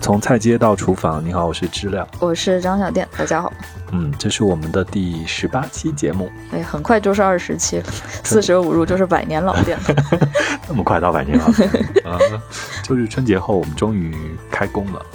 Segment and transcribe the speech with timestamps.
[0.00, 3.52] 从菜街到厨房，你好，我是知了，我是张小店，大家好。
[3.92, 7.84] 嗯，这是我们的第十八期节目，哎，很快就是二十期了，
[8.24, 10.28] 四舍五入就是百年老店了。
[10.66, 11.68] 那么快到百年老店
[12.04, 12.18] 啊！
[12.82, 14.16] 就是春节后，我们终于
[14.50, 15.06] 开工了。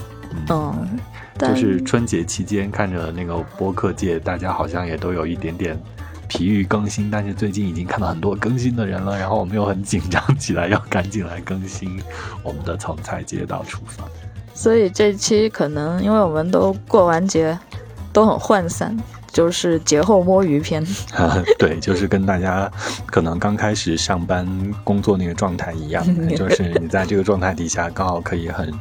[0.49, 0.99] 嗯，
[1.39, 5.77] 就是春节期间，看着那个播客界，大家好像也都有一点点
[6.27, 11.99] 疲于更新，但是最近已经看到很多更新的人了，然后我们又很紧张起来，要赶紧来更新
[12.43, 14.07] 我们的从菜街到厨房。
[14.55, 17.55] 所以这期可能因为我们都过完节。
[18.13, 18.97] 都很涣散，
[19.29, 20.81] 就是节后摸鱼篇。
[21.59, 22.71] 对，就是跟大家
[23.05, 24.47] 可能刚开始上班
[24.85, 26.01] 工作那个状态一样，
[26.33, 28.73] 就是你在这个状态底下，刚好可以很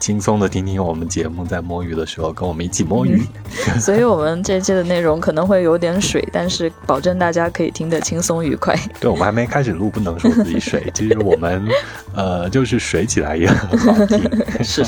[0.00, 3.22] 轻松的听听我们节目，在摸鱼的时候跟我们一起摸鱼。
[3.80, 8.76] 所以我们这期的内容可能会有点水，但是保证大家可以听得轻松愉快。
[9.00, 10.90] 对，我们还没开始录，不能说自己水。
[10.94, 11.66] 其实我们
[12.14, 14.20] 呃，就是水起来也很好听。
[14.62, 14.84] 是。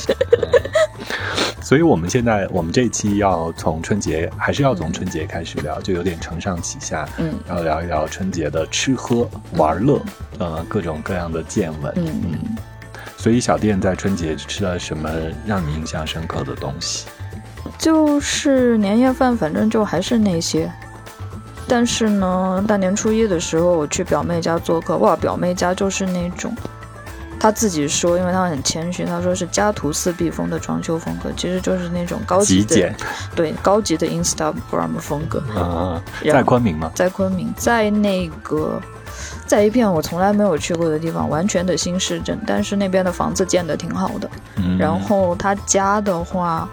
[1.62, 7.08] 所以，我们现在，我们这一期要从春节，还是要从春节开始聊，就有点承上启下。
[7.16, 9.26] 嗯，要聊一聊春节的吃喝
[9.56, 9.98] 玩乐，
[10.38, 11.90] 呃，各种各样的见闻。
[11.96, 12.56] 嗯嗯。
[13.24, 15.10] 所以，小店在春节吃了什么
[15.46, 17.06] 让你印象深刻的东西？
[17.78, 20.70] 就是年夜饭，反正就还是那些。
[21.66, 26.54] 但是呢，大年初一的时候，我去表妹家做客，哇，表妹家就是那种。
[27.40, 32.94] 她自己说，因为她很谦虚，她说是家徒四壁风的装修风格，其实就是那种高级的，
[33.34, 35.42] 对高级的 Instagram 风格。
[35.58, 35.98] 啊，
[36.30, 36.92] 在昆明吗？
[36.94, 38.78] 在昆明，在那个，
[39.54, 44.28] 在一片我从来没有去过的地方，完全的新市镇，但是那边的房子建的挺好的。
[44.76, 46.68] 然后他家的话，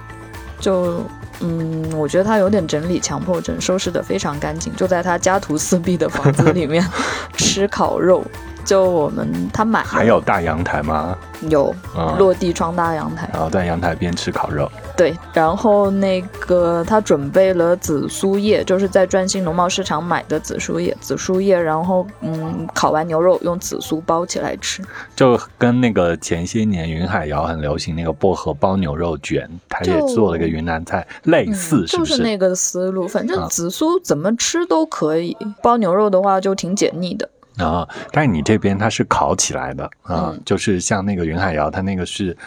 [0.60, 1.04] 就
[1.42, 6.84] 嗯，我觉得他有点整理强迫症，收拾得非常干净，就在他家徒四壁的房子里面
[7.38, 8.26] 吃烤肉。
[8.66, 11.16] 就我们他买还有大阳台吗？
[11.42, 11.76] 有，
[12.18, 13.30] 落地窗大阳台。
[13.32, 14.72] 然后在阳台边吃烤肉。
[15.02, 24.84] 对，然后那个他准备了紫苏叶，就是在专心农贸市场买的紫苏叶，紫苏叶，然后嗯，烤完牛肉用紫苏包起来吃，
[25.16, 32.12] 就跟那个前些年云海肴很流行那个薄荷包牛肉卷，他也做了个云南菜，类似是不是？
[32.12, 37.28] 就是那个思路，反正紫苏怎么吃都可以，包牛肉的话就挺解腻的。
[37.58, 42.38] 啊，但是你这边它是烤起来的啊，就是像那个云海肴，它那个是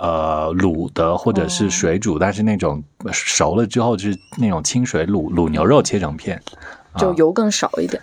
[0.00, 6.42] 呃卤的或者是水煮，但是那种熟了之后就是那种清水卤卤牛肉切成片，
[6.96, 8.02] 就油更少一点。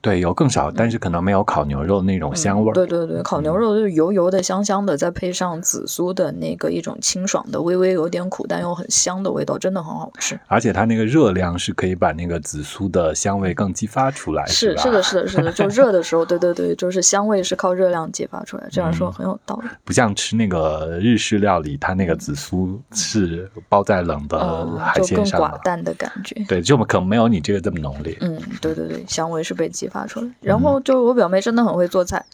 [0.00, 2.74] 对，油更少，但是可能没有烤牛肉那种香味儿。
[2.74, 10.38] 对对对，烤牛肉就是油油的、香香的，再配上紫苏的那个一种清爽的、微微有点苦但又很香的味道，真的很好吃。
[10.46, 18.68] 而且它那个热量是可以把那个紫苏的香味更激发出来，是是的，是的，是的，就热的时候，对对对，就是香味是靠热量激发出来。
[18.70, 19.68] 这样说很有道理。
[19.84, 26.44] 不像吃那个日式料理，它那个紫苏是包在冷的海鲜上就，更寡淡的感觉。
[26.46, 28.16] 对，就可能没有你这个这么浓烈。
[28.20, 30.30] 嗯，对对对，香味是被激发出来。
[30.40, 32.24] 然后就我表妹真的很会做菜，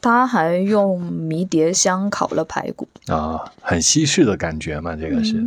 [0.00, 5.44] 她还用迷迭香烤了排骨啊，很西式的感觉嘛，这个是。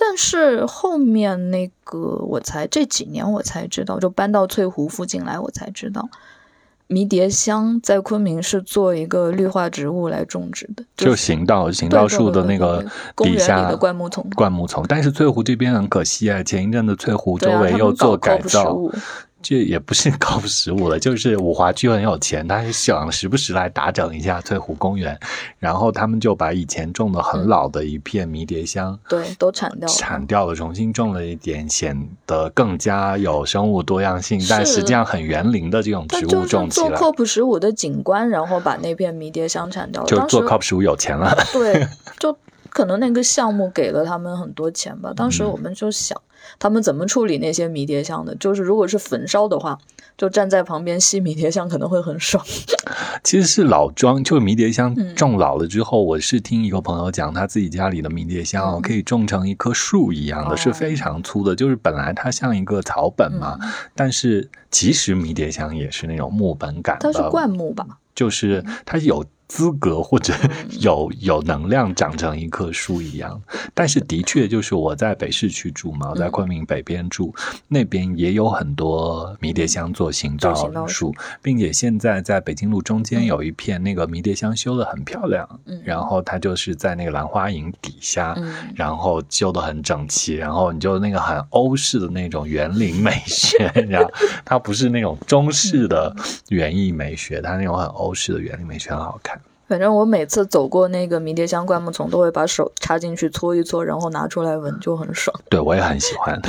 [0.00, 6.08] 但是后面那个我才这几年我才知道，就搬到翠湖附近来，我才知道
[6.86, 12.84] 迷迭香在昆明是做一个绿化植物来种植的，就行道行道树的那个
[13.16, 14.24] 底下的灌木丛。
[14.36, 18.78] 灌木丛，但是翠湖这边很可惜啊，前一阵子翠湖周围又做改造。
[19.40, 25.18] 这也不是高十五了，就是五华区很有钱，他想时不时来打整一下翠湖公园，
[25.58, 36.88] 然后他们就把以前种的很老的一片迷迭香，对，都铲掉了，铲掉了，重新种了一点，显得更加有生物多样性，但实际上很园林的这种植物种起来。
[36.88, 41.32] 做 COP 十五的景观，然后把那片迷迭香铲掉了，就做 COP 十五有钱了。
[41.52, 41.86] 对，
[42.18, 42.36] 就
[42.70, 45.12] 可能那个项目给了他们很多钱吧。
[45.14, 46.20] 当时我们就想。
[46.58, 48.34] 他们怎么处理那些迷迭香的？
[48.36, 49.78] 就是如果是焚烧的话，
[50.16, 52.44] 就站在旁边吸迷迭香可能会很爽。
[53.22, 61.54] 其实是老桩，就迷迭香种老了之后，我是听一个朋友讲，他自己家里的迷迭香可以种成一棵树一样的，是非常粗的。
[61.54, 63.58] 就是本来它像一个草本嘛，
[63.94, 67.86] 但是其实迷迭香也是那种木本感的，它是灌木吧？
[68.14, 69.24] 就是它有。
[69.48, 70.32] 资格或者
[70.80, 73.40] 有有能量长成一棵树一样，
[73.74, 77.34] 但是的确就是我在北市区住嘛，我在昆明北边住，
[77.66, 80.54] 那边也有很多迷迭香做行道
[80.86, 85.48] 树，并且现在在北京路中间有一片那个迷迭香修的很漂亮，
[85.84, 88.36] 然后它就是在那个兰花楹底下，
[88.76, 94.10] 然后修的很整齐，然后你就那个很欧式的那种园林美学， 然后
[94.44, 96.14] 它不是那种中式的
[96.50, 99.37] 园艺美学，它那种很欧式的园林美学很好看。
[99.68, 105.38] 反正我每次走过那个迷迭香灌木丛，都会把手插进去搓一搓，然后拿出来闻，就很爽。
[105.50, 106.40] 对我也很喜欢。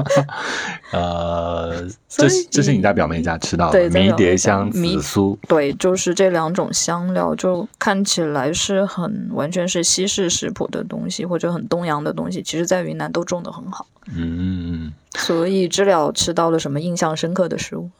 [0.92, 5.36] 呃，这这是你在表妹家吃到的迷迭香紫苏。
[5.48, 13.86] 对，就是这两种香料，就看起来是很完全是西式食谱的东西，或者很东洋的东西，其实在云南都种的很好。
[14.14, 17.90] 嗯，所以知了吃到了什么印象深刻的食物？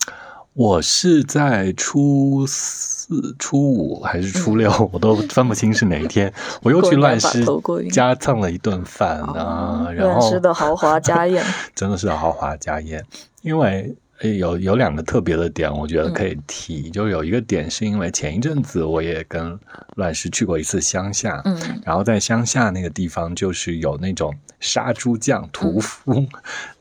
[0.54, 6.32] 我是在初四、初五还是初六，我都分不清是哪一天。
[6.62, 7.44] 我又去乱世
[7.92, 11.42] 家蹭了一顿饭啊，然后乱师的豪华家宴，
[11.74, 13.04] 真的是豪华家宴。
[13.42, 13.94] 因为
[14.38, 16.90] 有有两个特别的点，我觉得可以提。
[16.90, 19.58] 就有一个点是因为前一阵子我也跟
[19.94, 26.26] 乱世去过一次乡下，嗯，然后在乡下那个地方就是有那种杀猪匠屠夫。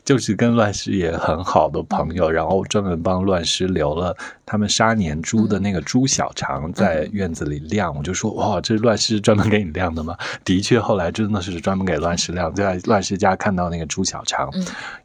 [0.09, 7.95] 就是跟乱世也很好的朋友，然后专门帮乱世留了他们杀年猪的那个猪小肠在院子里晾。
[7.95, 10.17] 我就说哇，这是乱世专门给你晾的吗？
[10.43, 14.49] 的确，后来真的是专门给乱世晾，在乱世家看到那个猪小肠。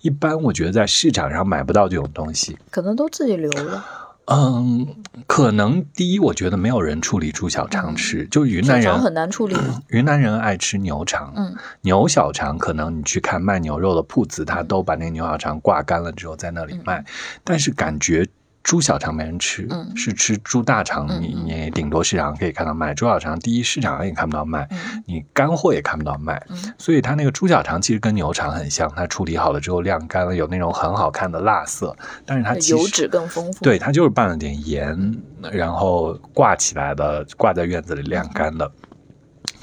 [0.01, 3.85] 一般我觉得在市场上买不到这种东西，可能都自己留了。
[4.27, 4.87] 嗯，
[5.27, 9.57] 可能第一，我觉得没有人处理猪小肠吃，就是云南人很难处理。
[9.89, 17.05] 云南人爱吃牛肠，嗯，牛小肠可能你去看卖牛肉的铺子，他都把那个牛小肠挂干了之后在那里卖，
[17.45, 18.27] 但是感觉。
[18.65, 21.07] 猪小肠没人吃，是吃猪大肠。
[21.21, 23.39] 你你顶多市场可以看到卖猪小肠。
[23.39, 24.67] 第一，市场上也看不到卖，
[25.07, 26.43] 你干货也看不到卖。
[26.79, 31.95] 所以它那个猪小肠其实跟牛肠很像，它处理好了之后晾干了，有那种很好看的辣色。
[32.25, 33.63] 但是它油脂更丰富。
[33.63, 35.15] 对，它就是拌了点盐，
[35.53, 38.69] 然后挂起来的，挂在院子里晾干的。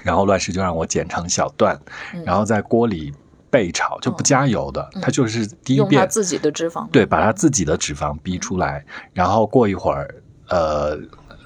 [0.03, 1.75] 然后乱世就让我剪成小段，
[2.23, 3.11] 然后在锅里。
[3.51, 8.83] 备炒就不加油的，它就是第一遍自己的脂肪，对，把它自己的脂肪逼出来，
[9.13, 10.15] 然后过一会儿，
[10.47, 10.97] 呃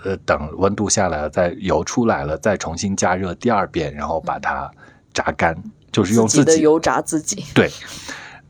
[0.04, 4.70] 呃，等温度下来了，再油出来了，再重新加热第二遍，然后把它
[5.12, 5.58] 炸干，
[5.92, 7.44] 就是用自己的油炸自己。
[7.56, 7.72] 对，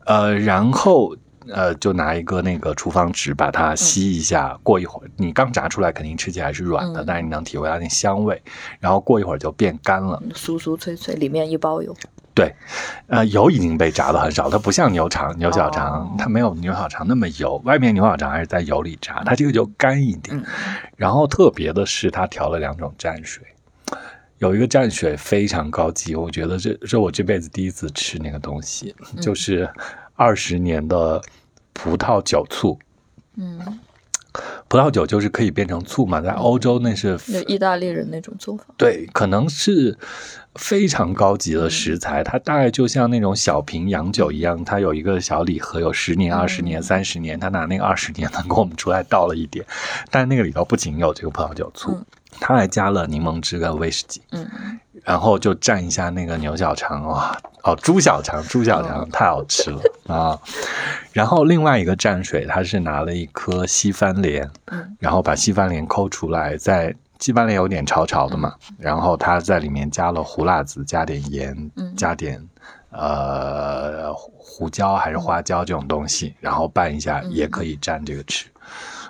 [0.04, 1.16] 呃，然后
[1.48, 8.42] 呃，就拿一个那个厨房纸把它吸一下，过一会儿，你刚炸出来肯定吃起来是软的，但是你能体会到那香味，
[8.80, 11.96] 然后过一会儿就变干了，酥酥脆脆，里面一包油。
[12.36, 12.54] 对，
[13.06, 17.56] 呃，油已经被炸的很少，它不像牛肠、牛小肠，它没有牛小肠那么油。
[17.64, 20.44] 外面牛小肠还是在油里炸，它这个就干一点。
[20.96, 23.42] 然后特别的是，它调了两种蘸水，
[24.36, 29.66] 有一个蘸水非常高级，我觉得这是我这辈子第一次吃那个东西，就是
[30.14, 31.22] 二十年的
[31.72, 32.78] 葡萄酒醋。
[33.36, 33.80] 嗯。
[34.68, 38.66] 葡萄酒就是可以变成醋嘛，在欧洲那是意大利人那种做法。
[38.76, 39.96] 对，可能是
[40.58, 49.64] 非常高级的食材，它大概就像那种小瓶洋酒一样，它有一个小礼盒，有十年、二十年、三十年，他拿那个二十年的给我们出来倒了一点，
[50.10, 51.98] 但那个里头不仅有这个葡萄酒醋，
[52.40, 54.22] 他还加了柠檬汁跟威士忌。
[54.30, 54.48] 嗯。
[55.04, 60.36] 然后就蘸一下那个牛小肠哇，哦，猪小肠，猪小肠太好吃了啊！
[61.12, 64.50] 然后另外一个蘸水，他是拿了一颗西番莲，
[64.98, 72.40] 然后把西番莲抠出来，在西番莲有点潮潮的嘛，然后他在里面加了胡辣子，加点盐，加点
[72.90, 78.46] 呃胡椒还是花椒这种东西，然后拌一下也可以蘸这个吃。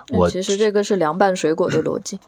[0.09, 2.19] 我其实这个是凉拌水果的逻辑。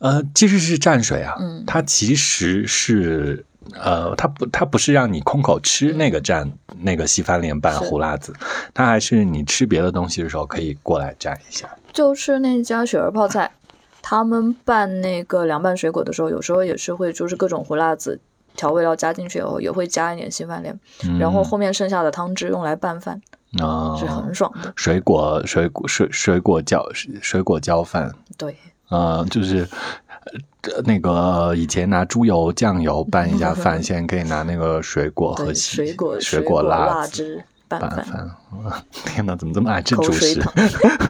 [0.00, 8.32] 呃，其实是蘸水啊，它其实是呃，它不，它不是让你空口吃那个蘸那个西番莲拌胡辣子，
[8.72, 11.68] 它还是你吃别的东西的时候可以过来蘸一下。
[11.92, 13.50] 就是那家雪儿泡菜，
[14.02, 18.20] 他们拌那个凉拌水果的时候，有时候也是会就是各种胡辣子
[18.56, 20.78] 调味料加进去以后，也会加一点西番莲，
[21.18, 23.20] 然后后面剩下的汤汁用来拌饭，
[23.58, 24.72] 啊，是很爽的。
[24.76, 26.86] 水果水果水水果浇
[27.22, 28.56] 水果浇饭，对。
[28.88, 29.68] 呃，就是
[30.84, 38.04] 那个以前拿猪油、酱油拌一下饭，现在可以拿那个水果和水果水果辣汁拌饭。
[38.90, 40.42] 天哪，怎么这么爱吃主食？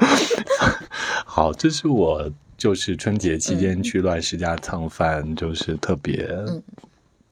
[1.24, 2.30] 好，这是我
[2.60, 6.28] 就是春节期间去乱世家蹭饭，就是特别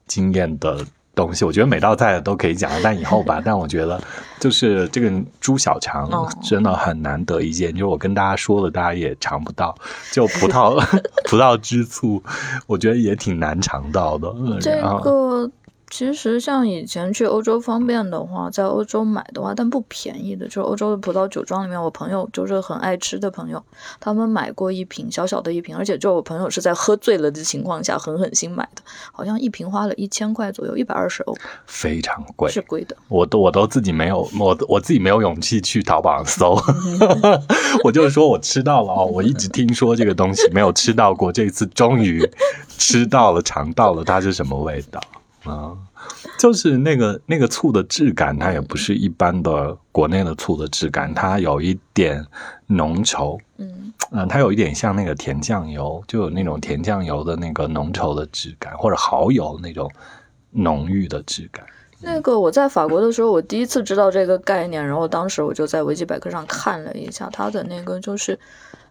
[0.07, 0.85] 惊艳的。
[1.15, 3.43] 东西我觉得每道菜都可以讲，但以后吧。
[3.45, 4.01] 但我觉得
[4.39, 6.09] 就是这个猪小肠
[6.45, 9.77] 真的很难得一见，就是我跟大家说了，大家也尝不到。
[10.13, 10.81] 就葡萄
[11.29, 12.23] 葡萄汁醋，
[12.69, 14.33] 我觉得也挺难尝到的。
[14.61, 15.51] 这个
[15.91, 20.47] 其实像以前去欧洲方便的话，在欧洲买的话，但不便宜的。
[20.47, 23.63] 就是欧洲的葡萄酒庄里面，我朋友就是很爱吃的朋友，
[23.99, 31.35] 他们买过一瓶小小的一瓶，而且就我朋友是在喝醉了的情况下狠狠心买的，好像一瓶花了一千块左右，一百二十欧，
[31.67, 32.95] 非常贵，是贵的。
[33.09, 36.63] 我都我都自己没有我我自己没有勇气去淘宝上搜，
[37.83, 42.29] 我就是说我吃到了哦，我一直听说这个东西没有吃到过，这次终于
[42.77, 45.01] 吃到了，尝到了它是什么味道。
[45.49, 45.77] 啊，
[46.39, 52.25] 就是那个那个醋的质感，它也不是一般的国内的醋的质感，它有一点
[52.67, 59.91] 浓稠，嗯嗯，它有一点像那个甜酱油，就有那种甜酱油的那个浓稠的质感，或者蚝油那种
[60.51, 61.65] 浓郁的质感。
[62.01, 68.39] 那个我在法国的时候，我第一次知道这个概念，然后当时我就在维基百科上看了一下，它的那个就是。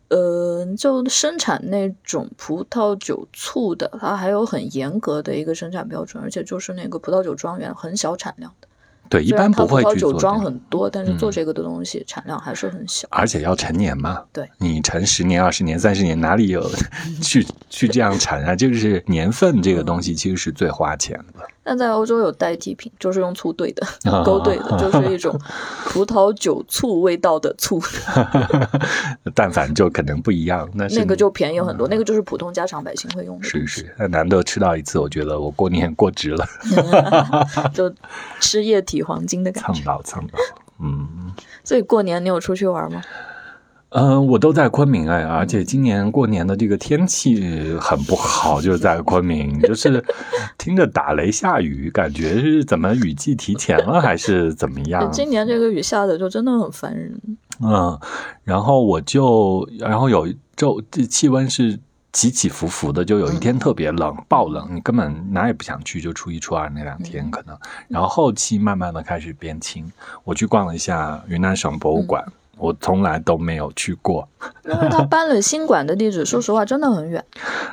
[0.09, 8.67] 呃，就生产那种葡萄酒醋的，它还有很严格的一个生产标准，而且就是那个葡萄酒庄园很小产量的。
[9.09, 13.07] 对，一般不会葡萄酒庄很多，但是做这个的东西产量还是很小。
[13.09, 16.69] 而且要陈年嘛，对，你陈十年、二十年、三十年，哪里有
[17.23, 18.53] 去去这样产啊？
[18.53, 21.47] 就是年份这个东西其实是最花钱的。
[21.69, 23.85] 但在欧洲有代替品，就是用醋兑的，
[24.23, 25.37] 勾兑的，就是一种
[25.91, 27.77] 葡萄酒醋味道的醋。
[29.35, 33.43] 但凡就可能不一样，那那个就便宜很多，那个就是普通家常百姓会用的。
[33.43, 36.45] 是是，那难得吃到一次，我觉得我过年过值了。
[37.73, 37.93] 就
[38.39, 39.73] 吃液体黄金的感觉。
[39.73, 40.39] 蹭到蹭到，
[40.79, 41.33] 嗯。
[41.65, 43.01] 所以过年你有出去玩吗？
[43.89, 50.03] 嗯，我都在昆明哎，而且今年过年的这个天气很不好，就是在昆明，就是
[50.57, 55.07] 听着打雷下雨，感觉是怎么雨季提前了还是怎么样？
[55.13, 57.17] 今年这个雨下的就真的很烦人。
[57.61, 57.97] 嗯，
[58.43, 60.27] 然后我就，然后有
[60.57, 61.79] 就气温是
[62.11, 69.89] 起起伏伏的，就有一天特别冷，爆冷，你根本哪也不想去，就初一初二那两天可能，然后后期慢慢的开始变晴。
[70.25, 72.21] 我去逛了一下云南省博物馆。
[72.57, 74.27] 我从来都没有去过，
[74.65, 77.23] 因为他搬了新馆的地址，说实话真的很远。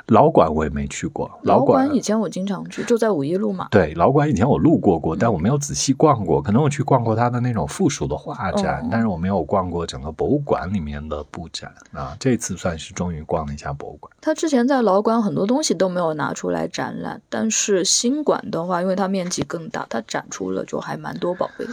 [0.09, 3.69] 老馆我也没去过，老馆以前我经常去，就在五一路嘛。
[3.71, 6.43] 对，老馆以前我路过过，但我没有仔细逛过。
[6.43, 12.15] 可能我去逛过他的那种附属的画展，但是我没有逛过整个博物馆里面的布展啊。
[12.21, 14.13] 这次算是终于逛了一下博物馆。
[14.21, 21.73] 他之前在老馆很多东西都没有拿出来展览，但是新馆的话，因为它面积更大，它展出了就还蛮多宝贝的。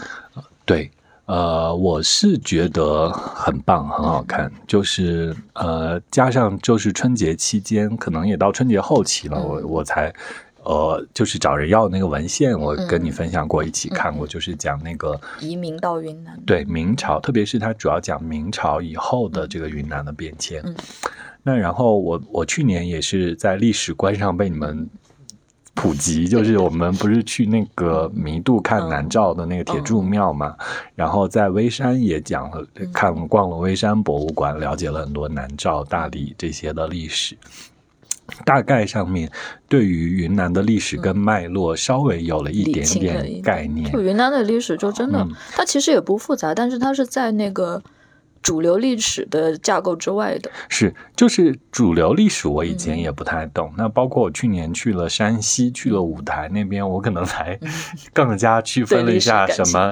[0.65, 0.89] 对。
[1.31, 4.51] 呃，我是觉得很棒，很好看。
[4.67, 10.13] 就是呃，加上就是春节期间，可能也到春节后期了，我我才
[10.65, 20.61] 呃，就是找人要那个文献，我跟你分享过，一起看过，就是讲那个移民到云南，对明朝，特别是它主要讲明朝以后的这个云南的变迁。
[21.43, 24.89] 那然后我我去年也是在历史观上被你们。
[25.73, 30.55] 普及就是我们不是去那个弥渡看南诏的那个铁柱庙嘛，
[30.95, 37.37] 然后在微山也讲了看逛了微山博物馆，了解了很多南诏大理这些的历史，
[38.45, 39.31] 大概上面
[39.69, 43.91] 对于云南的历史跟脉络稍微有了一点点概念。
[43.91, 47.81] 就云南的历史就真的，它其实也不复杂，但是它是在那个。
[48.41, 53.73] 主流历史的架构之外的是，就是主流历史，我以前也不太懂。
[53.77, 57.59] 那包括我去年去了山西，去了五台那边，我可能才
[58.13, 59.91] 更加区分了一下什么。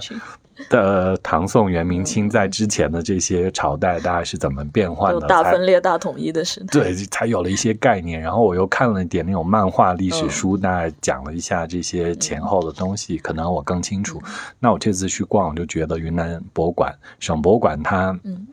[0.69, 5.27] 的唐宋元明清在之前的这些朝代，大概是怎么变换的？
[5.27, 8.19] 大分裂、大统一的时代，对，才有了一些概念。
[8.19, 14.21] 然后我又看了一点那种漫画历史书，大概讲了一下这些前后的东西，可能我更清楚。
[14.59, 18.47] 那我这次去逛，我就觉得云南博物馆、省博物馆它，嗯。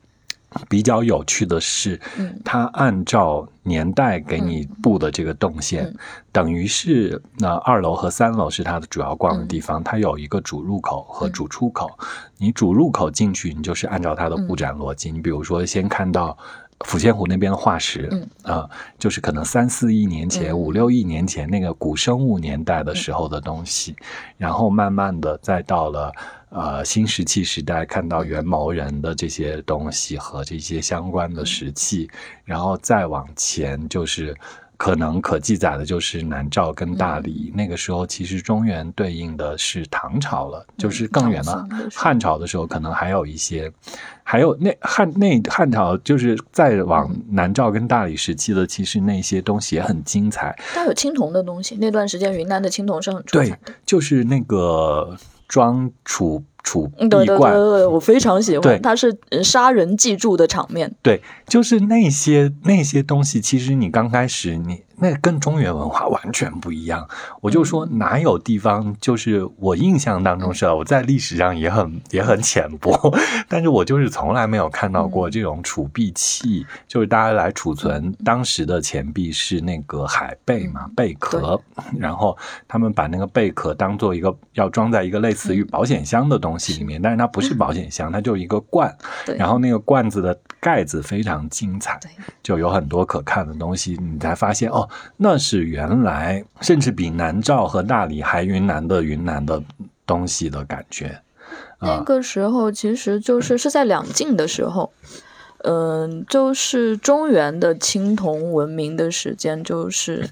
[0.68, 2.00] 比较有趣的是，
[2.44, 5.92] 它按照年代给你布的这个动线，
[6.32, 11.98] 等于是那二楼和三楼是它的主要逛的地方，它有一个主入口和主出口。
[12.38, 16.36] 你主入口进去，你就是按照它的布展逻辑，你比如说先看到
[16.80, 18.10] 抚仙湖那边的化石，
[18.42, 18.68] 啊，
[18.98, 23.96] 就是可能三四亿年前、五六亿年前那个古生物年代的时候的东西，
[24.36, 26.12] 然后慢慢的再到了。
[26.48, 32.08] 呃，新石器时代看到元谋人的这些东西和这些相关的石器，
[32.44, 34.34] 然后再往前就是
[34.76, 37.52] 可能可记载的就是南诏跟大理。
[37.54, 41.66] 那个时候其实中原对应的是唐朝了，就是更远了。
[41.94, 43.72] 汉朝的时候可能还有一些，
[44.22, 50.56] 还有那汉那汉朝就是再往南诏跟大理时期的，其实那些东西也很精彩。
[50.74, 53.56] 它有青铜的东西，那段时间云南的青铜是很出彩的。
[53.64, 55.16] 对，就是那个。
[55.48, 55.88] 装
[56.66, 60.92] 储储对对对对，我非常喜欢，它是杀人记住的场面。
[61.00, 67.06] 对，就是那些那些东西，其实你刚开始你那跟中原文化完全不一样。
[67.40, 73.14] 我就说哪有地方，就是我印象当中是，我在历史上也很也很浅薄，
[73.48, 81.60] 但是我就是从来没有看到过这种储币器，就是大家来储存当时的钱币是那个海贝嘛贝壳，
[81.98, 82.36] 然后
[82.66, 88.96] 他们把那个贝壳当做一个要装在一个类似于保险箱的东西里面，但是它不是保险箱，它就是一个罐，
[89.36, 92.00] 然后那个罐子的盖子非常精彩，
[92.42, 94.85] 就有很多可看的东西，你才发现哦。
[95.16, 99.62] 那是原来甚至比南诏和大理还云南的云南的
[100.06, 101.20] 东西的感觉。
[101.80, 104.92] 那个时候其实就是是在两晋的时候，
[105.58, 110.30] 嗯，就是中原的青铜文明的时间就是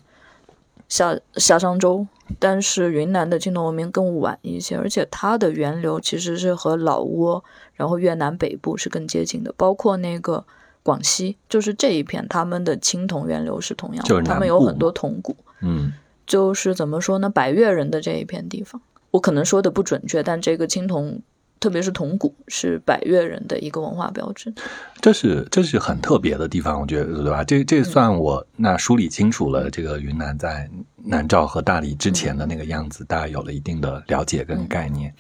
[0.89, 2.07] 夏夏商周，
[2.39, 7.43] 但是云南的青铜文明更晚一些，而且它的源流其实是和老挝，
[7.75, 10.45] 然后越南北部是更接近的，包括那个。
[10.85, 15.35] 广西就是这一片，他们的青铜源流是同样的，他们有很多铜鼓。
[15.63, 15.93] 嗯，
[16.25, 17.29] 就是怎么说呢？
[17.29, 21.21] 百越人的这一片地方，我可能说的不准确，但这个青铜。
[21.65, 24.53] 特别是铜鼓是百越人的一个文化标志，
[25.01, 27.43] 这是这是很特别的地方，我觉得对吧？
[27.43, 35.15] 这这算我那梳理清楚了这个云南在南诏和大理之前的那个样子，大家有了一定的了解跟概念。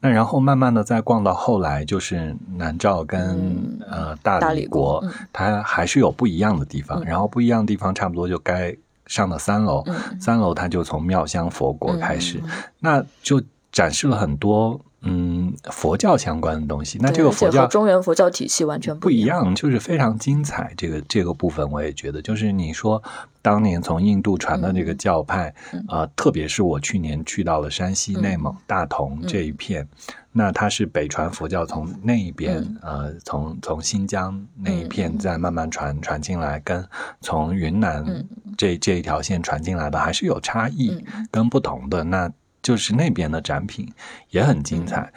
[0.00, 5.04] 那然后慢慢的再逛到后来，就是南诏跟呃大理国，
[5.34, 7.04] 它还是有不一样的地方。
[7.04, 9.84] 然后不一样的地方，差不多就该上了三楼，
[10.18, 12.40] 三楼它就从妙香佛国开始，
[12.78, 14.80] 那就展示了很多。
[15.02, 20.74] 嗯，佛教相关的东西，那这个佛教中原佛教体系完全不一样，就是非常精彩。
[20.76, 23.02] 这个这个部分，我也觉得，就是你说
[23.40, 25.54] 当年从印度传的这个教派
[25.88, 29.88] 啊，特别是我去年去到了山西、内蒙、大同这一片，
[30.32, 36.86] 那它是北传佛教从那一边呃，从从新疆那一片再慢慢传传进来，跟
[37.22, 38.04] 从云南
[38.58, 42.30] 这这一条线传进来的还是有差异跟不同的那。
[42.70, 43.92] 就是那边的展品
[44.28, 45.12] 也很精彩，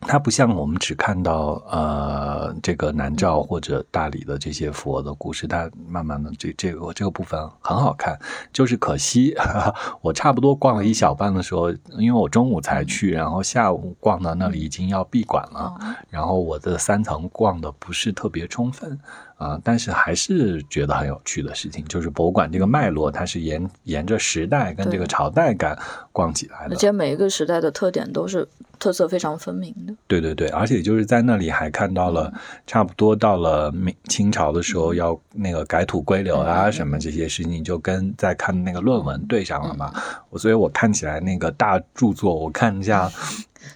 [0.00, 8.18] 它不像我们只看到呃这个南诏或者大理的这些佛的故事，它慢慢的这这个这个部分很好看，
[8.50, 9.36] 就是可惜
[10.00, 15.74] 我差不多逛了一小半的时候，因为我中午才去，然后下午逛到那里已经要闭馆了，
[16.08, 18.98] 然后我的三层逛的不是特别充分。
[19.36, 25.78] 啊，但是还是觉得很有趣的事情，就是博物馆这个脉络，它是沿沿着时代跟这个朝代感
[26.12, 28.46] 逛起来的，而且每一个时代的特点都是
[28.78, 29.92] 特色非常分明的。
[30.06, 32.32] 对对对，而且就是在那里还看到了，
[32.66, 39.92] 差不多到了明清朝的时候要那个改土归流啊什么这些事情，就跟在看那个论文对上了嘛。
[40.30, 43.10] 我所以，我看起来那个大著作，我看一下。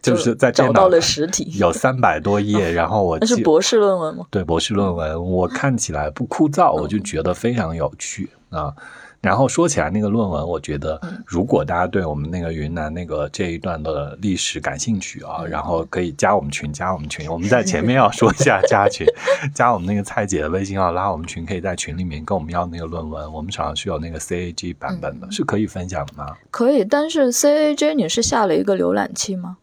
[0.02, 4.26] 就是在找到了实体，有三百多页， 然后我那是博士论文吗？
[4.30, 8.72] 对，博士论文，我看起来不枯燥，我就觉得非常有趣啊。
[9.20, 17.28] 然后说起来那个论文，我觉得如果大家对我们那个云南那个这一段的历史感兴趣啊，然后可以加我们群，加我们群。
[17.28, 19.04] 我们在前面要说一下 加群，
[19.52, 23.32] 加我们那个蔡姐的微信号拉我们群，可以在群里面跟我们要那个论文。
[23.32, 26.36] 我们手上是有那个 CAG 版本的，是可以分享的吗？
[26.52, 29.56] 可以，但是 CAG 你是下了一个浏览器吗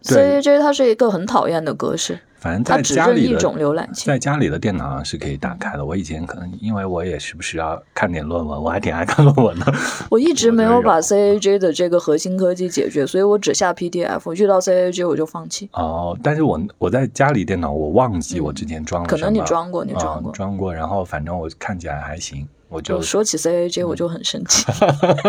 [0.00, 5.84] ？C A J 它是一个很讨厌的格式，反正在家里的一种浏览器，在家里的电脑上是可以打开的。
[5.84, 9.72] 我以前可能因为我也时不时要看点论文，我还挺爱看论文的。
[10.10, 14.34] 我一直没有把 C A J 的这个核心科技解决，所以我只下 P D F。
[14.34, 15.68] 遇到 C A J 我就放弃。
[15.72, 20.74] 哦，但是我我在家里电脑，我忘记我之前装了可能你装过，你装过，装过。
[20.74, 22.48] 然后反正我看起来还行。
[22.72, 24.64] 我就说起 C A J，我就很生气。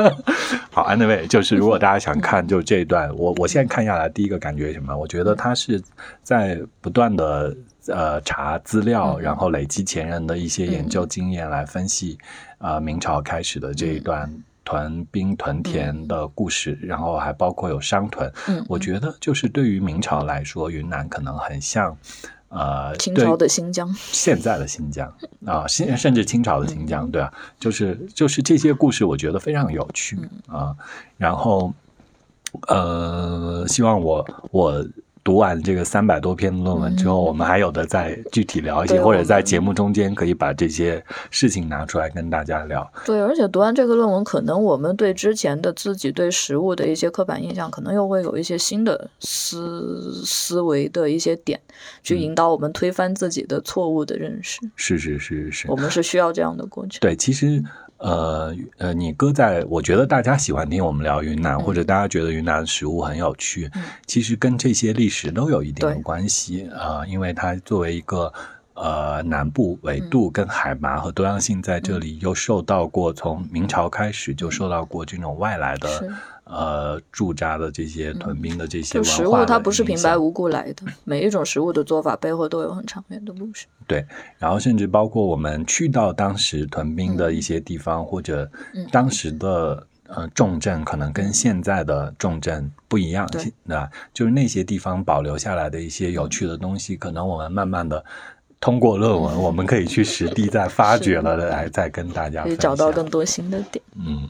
[0.71, 4.95] 好，Anyway，就是如果大家想看，就这一段，我我现在看下来，第一个感觉什么？
[4.95, 5.81] 我觉得他是
[6.23, 7.55] 在不断的
[7.87, 12.17] 呃查资料，然后累积前人的一些研究经验来分析
[12.59, 18.31] 啊明朝开始的这一段屯兵屯田的故事，然后还包括有商屯。
[18.47, 21.97] 嗯，我觉得就是对于明朝来说，云南可能很像。
[22.53, 25.11] 呃，清朝的新疆， 现在的新疆
[25.45, 30.75] 啊，新甚至清朝的新疆，对啊，就是就是这些故事，我觉得非常有趣啊。
[31.17, 31.73] 然后，
[32.67, 34.85] 呃，希望我我。
[35.23, 42.91] 读完这个三百多篇论文之后，我们还有的再具体聊一些，或者在节目中间可以把这些事情拿出来跟大家聊。
[43.05, 51.59] 对，而且读完这个论文，可能我们对之前的自己对食物的一些刻板印象，可能又会有一些新的思思维的一些点，
[52.03, 54.59] 去引导我们推翻自己的错误的认识。
[54.75, 56.99] 是是是是，我们是需要这样的过程。
[56.99, 57.63] 对，其实。
[58.03, 63.71] 呃呃，你搁在，我觉得大家喜欢听我们聊云南，或者大家觉得云南的食物很有趣，
[64.05, 68.31] 其实跟这些历史都有一定的关系啊，因为它作为一个
[68.73, 75.87] 呃南部纬度跟海拔和多样性在这里又受到过，从明朝开始就受到过这种外来的。
[76.55, 80.83] 呃，驻扎的这些屯兵的这些就食物，它不是平白无故来的。
[81.03, 83.65] 每一种食物的做法背后都有很长远的故事。
[83.87, 84.05] 对，
[84.37, 88.47] 然后甚至包括我们去到当时屯兵的一些地方，或者
[88.91, 93.89] 当时的呃重镇，可能跟现在的重镇不一样，对吧？
[94.13, 98.05] 就是那些地方保留下来的一些有趣的东西，可能我们慢慢的。
[98.63, 103.83] 通过论文，我们可以去实地再发掘了，来再跟大家可以找到更多新的点。
[103.97, 104.25] 嗯，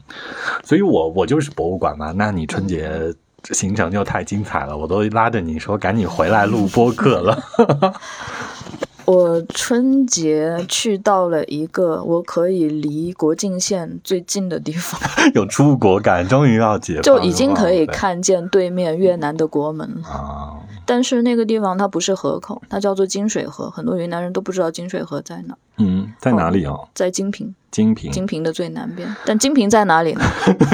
[0.64, 3.14] 所以我我就是博物馆嘛，那你春节
[3.52, 7.40] 行程就太精彩了，我都拉着你说赶紧回来录播客了。
[9.06, 15.00] 我春节去到了一个我可以离国境线最近的地方，
[15.34, 20.56] 有出国感，终于要解放，就已经可以看见对面越南的国门了。
[20.86, 25.56] 但是那个地方它不是河口，它叫做金水河，很多云南人都不知道金水河在哪。
[25.78, 26.88] 嗯，在哪里哦？
[26.94, 27.54] 在金平。
[27.70, 28.12] 金平。
[28.12, 30.22] 金平的最南边，但金平在哪里呢？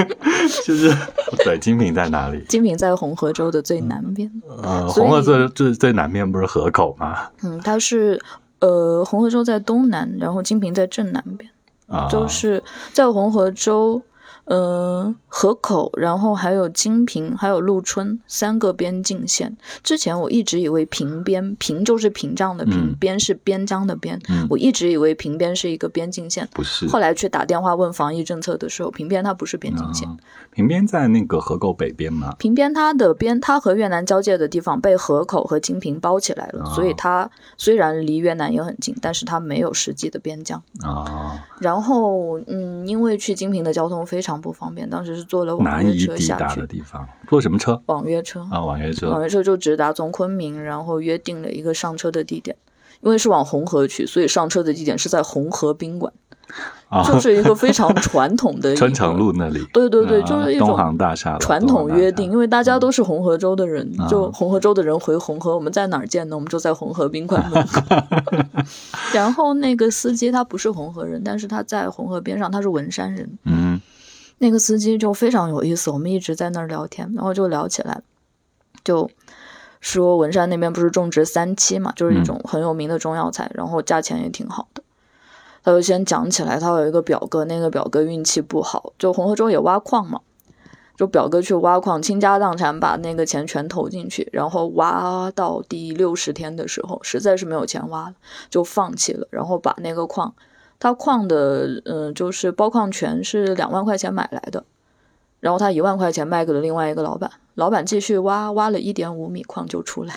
[0.67, 0.95] 就是
[1.45, 2.45] 对，金平在哪里？
[2.49, 4.31] 金平在红河州的最南边。
[4.63, 7.29] 呃，红河州最最南边不是河口吗？
[7.43, 8.21] 嗯，它是
[8.59, 11.51] 呃，红河州在东南，然后金平在正南边。
[11.87, 14.03] 啊，就是在红河州。
[14.45, 19.57] 呃，河口，然后还有金平，还有陆春三个边境线。
[19.83, 24.21] 之前我一直以为平边，平就是屏障的平，边是边疆的边。
[24.49, 26.89] 我一直以为平边是一个边境线，不是。
[26.89, 30.09] 后来去打电话问防疫政策的时候，平边它不是边境线。
[30.53, 32.35] 平边在那个河口北边吗？
[32.39, 41.47] 平边它的边，它和越南交界的地方被河口和金平包起来了，所以它虽然离越南也很近，但是它没有实际的边疆啊。
[41.61, 46.61] 然后，嗯，因为去金平的交通非常不方便，当时是坐了网约车下去。
[46.61, 47.81] 的地方，坐什么车？
[47.87, 49.09] 网约车啊，网约车。
[49.09, 52.55] 网约车就直达从昆明，然后约定了一个上车的地点。
[53.01, 56.13] 因为是往红河去，所以上车的地点是在红河宾馆。
[57.07, 62.29] 就是一个非常传统的 春城路那里，对对对，就是一种东航大厦传统约定。
[62.33, 66.35] 因为大家都是红河州的人，就红河州的人回红河，我们在哪儿见呢？
[66.35, 67.97] 我们就在红河宾馆门口。
[69.15, 73.39] 然后那个司机他不是红河人，但是他在红河边上，他是文山人。
[73.45, 73.81] 嗯，
[74.43, 78.01] 那个司机就非常有意思，我们一直在那儿聊天，然后就聊起来，
[78.83, 79.11] 就
[79.83, 84.83] 说文山那边不是种植三七嘛，就是一种很有名的中药材，然后价钱也挺好的。
[85.63, 90.23] 他就先讲起来，他有一个表哥，那个表哥运气不好，就红河州也挖矿嘛，
[90.97, 98.15] 就表哥去挖矿，倾家荡产把那个钱全投进去，然后挖到第六十天的时候，实在是没有钱挖了，
[98.49, 100.35] 就放弃了，然后把那个矿，
[100.81, 104.65] 他矿的嗯，就是包矿权是两万块钱买来的，
[105.39, 107.31] 然后他一万块钱卖给了另外一个老板。
[107.57, 110.15] 老板继续挖，挖了一点五米矿就出来，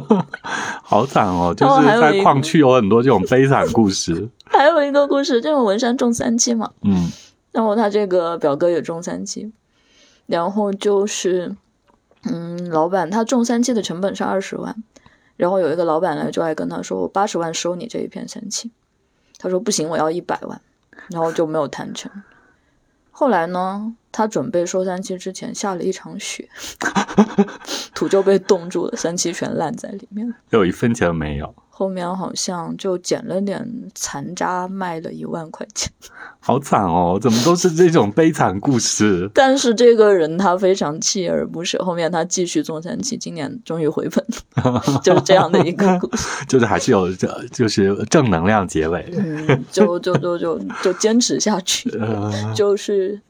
[0.84, 1.54] 好惨哦！
[1.56, 4.28] 就是在矿区有很多这种悲惨故事。
[4.44, 7.10] 还有一个故事，这个文山种三七嘛，嗯，
[7.52, 9.50] 然后他这个表哥也种三七，
[10.26, 11.56] 然后就是，
[12.24, 14.76] 嗯，老板他种三七的成本是二十万，
[15.36, 18.70] 然后有一个老板来就爱跟他说，我八十万收你这一片三七，
[19.46, 20.60] 他说不行，我要一百万，
[21.08, 22.10] 然后就没有谈成。
[23.12, 23.94] 后来呢？
[24.10, 26.48] 他准备收三七之前下了一场雪，
[27.94, 31.54] 土就被冻住了，三七全烂在里面了， 有一分钱没有。
[31.78, 35.92] 后面好像就捡了点残渣，卖了一万块钱。
[36.40, 37.18] 好惨哦！
[37.20, 39.30] 怎么都是这种悲惨故事？
[39.34, 44.24] 但是这个人他非常锲而不舍，后面他继续做三期，今年终于回本，
[45.04, 46.42] 就是这样的一个故事。
[46.48, 49.06] 就是还是有这，就是正能量结尾。
[49.14, 51.92] 嗯，就就就就就坚持下去，
[52.54, 53.20] 就是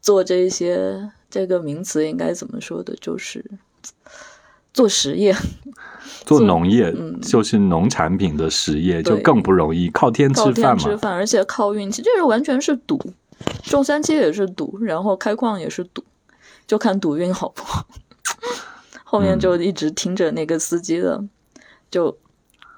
[0.00, 2.94] 做这些这个名词应该怎么说的？
[3.00, 3.44] 就是
[4.72, 5.34] 做实业。
[6.30, 10.78] 做农业就是农产品的实业，就更不容易，靠天吃饭嘛。
[10.78, 13.00] 吃饭，而且靠运气，这是完全是赌。
[13.64, 16.04] 种三七也是赌，然后开矿也是赌，
[16.68, 17.84] 就看赌运好不好。
[19.02, 21.20] 后面就一直听着那个司机的，
[21.90, 22.16] 就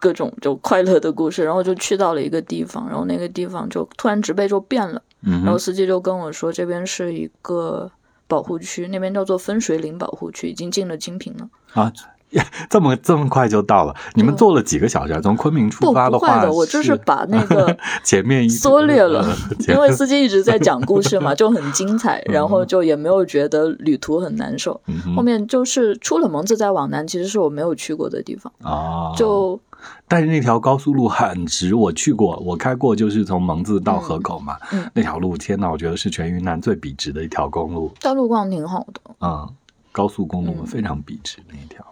[0.01, 7.91] 各种就快乐的故事，然后就去到了一个地方，然后那个地方就突然植被就变了，然后司机就跟我说，这边是一个
[8.27, 11.93] 保护区，那边叫做分水岭保护区，已经进了金平了啊。
[12.71, 13.95] 这么这么快就到了？
[14.14, 15.21] 你们坐了几个小时？
[15.21, 19.25] 从昆明出发的话，我就是把那个 前面缩略了，
[19.68, 24.81] 因为司机一直在讲故事嘛，就很精彩，然后就也没有觉得旅途很难受。
[25.14, 29.12] 后面就是出了蒙自再往南，其实是我没有去过的地方啊。
[29.16, 29.61] 就
[30.09, 34.57] 但是那条高速路很直，我去过，我开过，就是从蒙自到河口嘛。
[34.95, 37.92] 那条路，天呐，我觉得是全云南最笔直的一条公路。
[38.01, 39.49] 道路况挺好的，嗯，
[39.90, 41.85] 高速公路非常笔直那一条。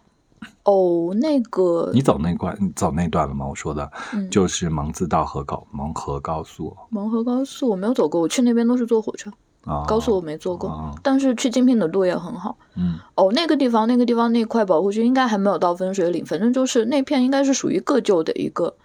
[0.64, 3.46] 哦，那个你走那段，你走那段了吗？
[3.49, 9.31] 我说的，嗯就是蒙自到河高蒙河高速蒙河高速我没有走过，我去那边都是坐火车，
[9.64, 10.68] 啊，高速我没坐过。
[10.68, 12.59] 啊但是去金平的路也很好。
[12.77, 18.77] 嗯哦，那个地方，那个地方那块保护区应该还没有到分水岭，反正就是那片应该是属于个旧的一个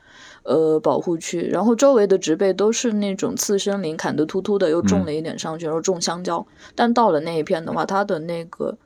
[0.43, 6.47] 呃保护区，然后周围的植被都是那种次生林，砍得秃秃的，又种了一点上去，然后种香蕉。
[6.73, 8.77] 但到了那一片的话，它的那个。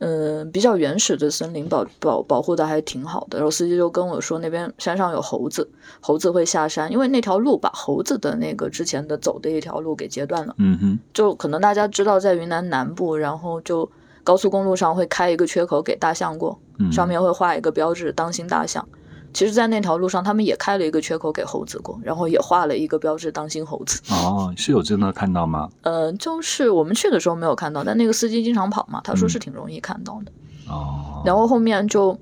[0.00, 3.38] 嗯，比较原始的森林保保保护的还挺好的。
[3.38, 5.68] 然后司机就跟我说，那边山上有猴子，
[6.00, 10.54] 猴子会下山，因为那条路把猴子的那个之前的走的一条路给截断了。
[10.58, 13.90] 嗯哼就可能大家知道，在云南南部，然后就
[14.22, 18.86] 高速公路上会开一个缺口给大象过，嗯上面会画一个标志“当心大象”。
[19.34, 25.68] 其实，在那条路上，他们也开了一个缺口给猴子过，然后也画了一个标志“当心猴子哦，是有真的看到吗？”。
[25.82, 30.32] 呃，就是我们去的时候没有看到，但那个司机经常跑嘛，他说是挺容易看到的。
[30.72, 32.16] 哦，然后后面就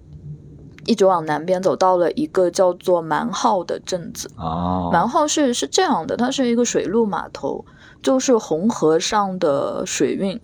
[0.87, 4.31] 一直往南边走，到了一个叫做蛮号的镇子。
[4.39, 7.65] 哦，蛮号是是这样的，它是一个水路码头，
[8.03, 10.41] 就是红河上的水运，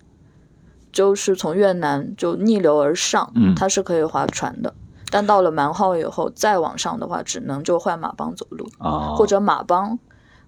[0.91, 4.75] 就是从越南就逆流而上，嗯它是可以划船的。
[5.11, 9.97] 但到了蛮号以后，再往上的话，只能就换马帮走路，哦，或者马帮，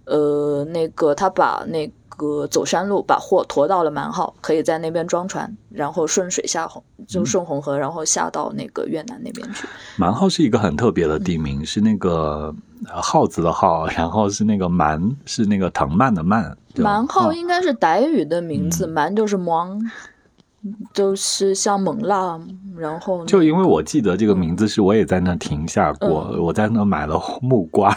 [0.05, 9.67] 呃，那个他把那个走山路把货驮到了蛮号，可以在那边装船，然后顺水下红，就顺红河，然后下到那个越南那边去。
[9.97, 12.53] 蛮号是一个很特别的地名，是那个
[12.87, 16.55] 呃耗子的耗，然后是那个蛮，是那个藤蔓的蔓。
[16.75, 19.81] 蛮号哦应该是傣语的名字，嗯蛮就是芒，
[20.93, 22.39] 就是像猛辣，
[22.77, 27.91] 然后就因为我记得这个名字是我也在那停下过，嗯我在那买了木瓜，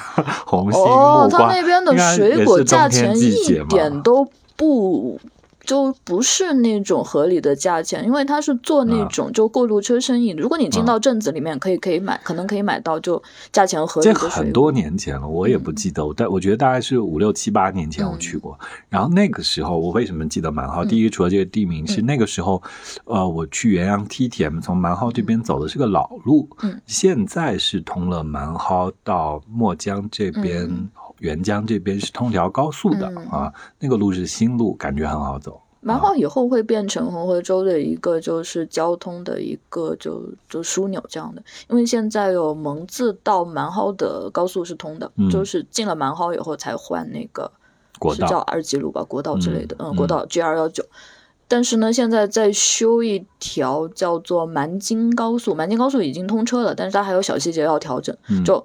[0.47, 1.55] 红心哦，他木瓜。
[1.55, 5.21] 那边的水果价钱一点都不。
[5.65, 10.31] 就不是那种合理的价钱，因为他是做那啊种就过路车生意。
[10.31, 14.15] 如果你进啊到镇子里面，可以可以买，可能可以买到就价钱合理这。
[14.29, 18.59] 很多年前了，我也不记得，但我觉得大概是五六七八年前我去过。
[18.89, 20.85] 然后那个时候，我为什么记得蛮好？
[20.85, 22.63] 嗯第一，除了这个地名，是嗯那个时候，
[23.05, 30.89] 呃，我去元阳梯田，从蛮蒿这边走的是个老路，嗯现在是通了蛮蒿到墨江这边。
[31.33, 35.61] 嗯沅江这边是通条高速的、嗯啊，那个路是新路，感觉很好走。
[35.81, 47.51] 蛮号以后会变成红河州的一个就是交通的一个就就枢纽这样的，因为现在有蒙自到蛮蒿的高速是通的，嗯就是进了蛮蒿以后才换那个
[47.99, 50.83] 国是叫道，二级路吧，国道之类的，嗯嗯，国道 G 二幺九。
[51.47, 58.65] 但是呢，现在在修一条叫做蛮京高速，蛮京高速已经通车了，但是它还有小细节要调整，嗯就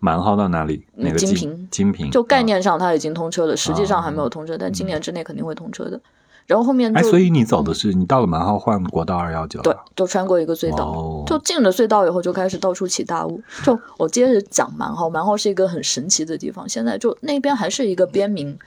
[0.00, 0.84] 蛮号到哪里？
[0.96, 6.00] 嗯哪个金金平金平就概啊念上它已经通车了，实际上还没有通车，但今年之内肯定会通车的。
[6.46, 13.40] 然后后面哎，所以你走的是、你到了蛮号换国道二幺九，对，就穿过一个隧道，哦就进了隧道以后就开始到处起大雾。
[13.62, 18.58] 就我接着讲蛮号，蛮号是一个很神奇的地方，现在就那边还是一个边民，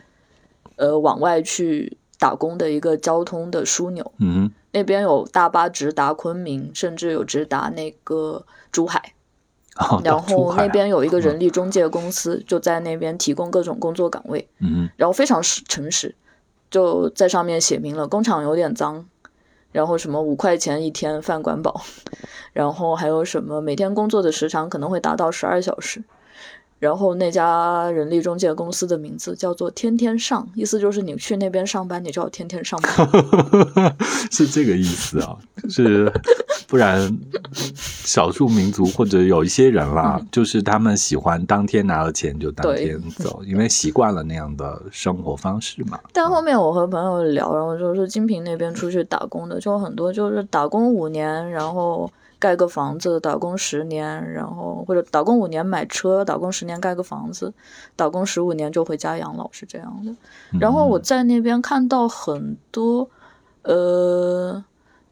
[0.78, 4.14] 呃，往外去打工的一个交通的枢纽。
[4.20, 9.14] 嗯那边有大巴直达昆明，甚至有直达那个珠海。
[10.04, 14.48] 然后那边有一个人力中介公司，就在那边提供各种工作岗位。
[14.60, 16.16] 嗯然后非常实诚实，
[16.70, 19.06] 就在上面写明了工厂有点脏，
[19.72, 21.82] 然后什么五块钱一天饭管饱，
[22.54, 26.04] 然后还有什么每天工作的时长可能会达到十二小时。
[26.84, 32.92] 然后那家人力中介公司的名字叫做“天天上”，意思就是你去那边上班，你就要天天上班。
[32.94, 33.96] 哼，
[34.30, 35.38] 是这个意思啊，
[35.70, 36.12] 是
[36.68, 37.18] 不然
[37.54, 45.98] 少数民族或者有一些人啦， 就是他们喜欢当天拿了钱就当天走，因为习惯了那样的生活方式嘛。
[46.12, 52.12] 但后面我和朋友聊，然后就是金平那边出去打工的，就很多就是打工五年，然后
[52.44, 57.54] 盖个房子，打工十年，然后或者打工五年买车，打工十年盖个房子，
[57.96, 60.14] 打工十五年就回家养老，是这样的。
[60.60, 63.10] 然后我在那边看到很多，
[63.62, 64.62] 呃，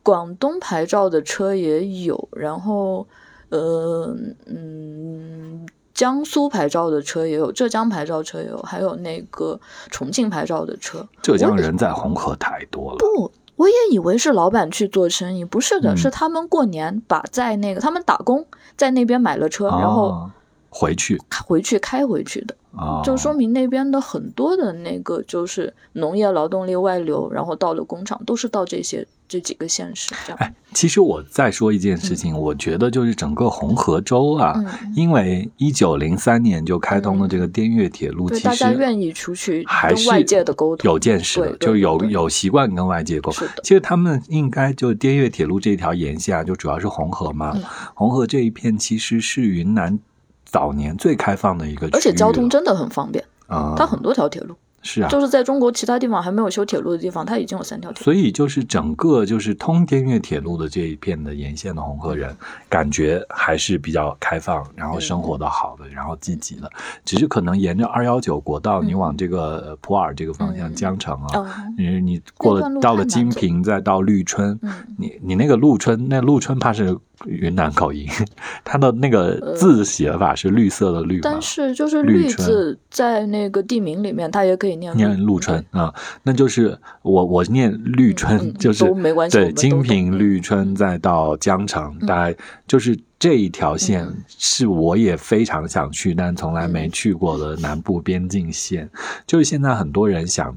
[0.04, 3.08] 广东牌照的车也有，然后，
[3.48, 4.14] 呃，
[4.48, 9.58] 嗯，江苏牌照的车也有，浙江牌照车也有，还有那个
[9.90, 11.08] 重庆牌照的车。
[11.22, 20.32] 浙江人在红河太多了，不，我也以为是老板去做生意，不是的，嗯是他们过年把在那个他们打工在那边买了车，然后哦
[20.70, 22.56] 回去回去开回去的。
[22.76, 30.14] 啊，就说明那边的很多的那个就是农业劳动力外流，然后到了工厂，都是到这些这几个县市。
[30.28, 34.54] 这样，哎，其实我再说一件事情，我觉得就是整个红河州啊，
[34.94, 43.48] 因为一九零三年就开通了这个滇越铁路，其实大家愿意出去还是外界的沟通，有见识的，就有有习惯跟外界沟通。
[43.64, 47.58] 其实他们应该就滇越铁路这条沿线啊，就主要是红河嘛，
[47.96, 49.98] 红河这一片其实是云南
[50.44, 54.54] 早年最开放的一个，而且交通真的很方便啊，它很多条铁路。
[54.82, 58.04] 是啊，就是在中国其他地方还没有修铁路的地方，它已经有三条铁路。
[58.04, 62.36] 所以就是整个就是通滇越铁路的这一片的沿线的红河人，
[62.68, 66.70] 感觉还是比较开放，然后生活的好的，然后积极的。
[67.06, 71.46] 只是可能沿着二幺九国道，你往这个普洱这个方向，江城啊，
[71.78, 74.60] 你你过了到了金平，再到绿春，
[74.98, 76.98] 你你那个鹿春，那鹿春怕是。
[77.26, 78.08] 云南口音，
[78.64, 85.64] 它的那个字写法是绿色的绿，但是就是绿字在那个地名里面，它也可以念念陆春。
[85.72, 89.38] 啊，那就是我我念绿春，就是没关系。
[89.38, 92.36] 对，金平绿春再到江城，大概
[92.68, 98.90] 就是这一条线是我也非常想去，但从来没去过的南部边境线，
[99.28, 100.56] 就是现在很多人想。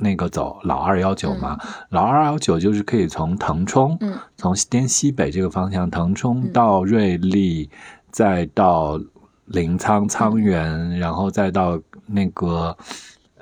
[0.00, 1.58] 那个走老二幺九嘛，
[1.90, 3.98] 老二幺九就是可以从腾冲，
[4.36, 7.68] 从滇西北这个方向，腾冲到瑞丽，
[8.10, 8.98] 再到
[9.46, 12.76] 临沧沧源，然后再到那个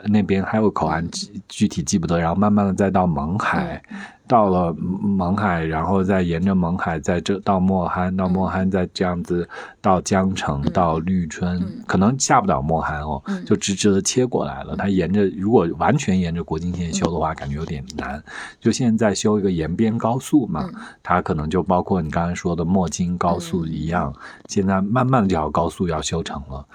[0.05, 3.83] 那边还有口岸具具体记不得，然后慢慢的再到勐海。
[4.29, 9.49] 到了勐海，然后再沿着勐海，在这到莫罕，到莫罕再这样子
[9.81, 14.77] 到江城，到绿春，可能下不了莫罕哦，就直直的切过来了。
[14.77, 18.23] 它沿着，如果完全沿着国境线修的话，感觉有点难。
[18.61, 20.69] 就现在修一个沿边高速嘛，
[21.03, 24.13] 它可能就包括你刚才说的莫京高速一样，
[24.47, 26.67] 现在慢慢的这条高速要修成了。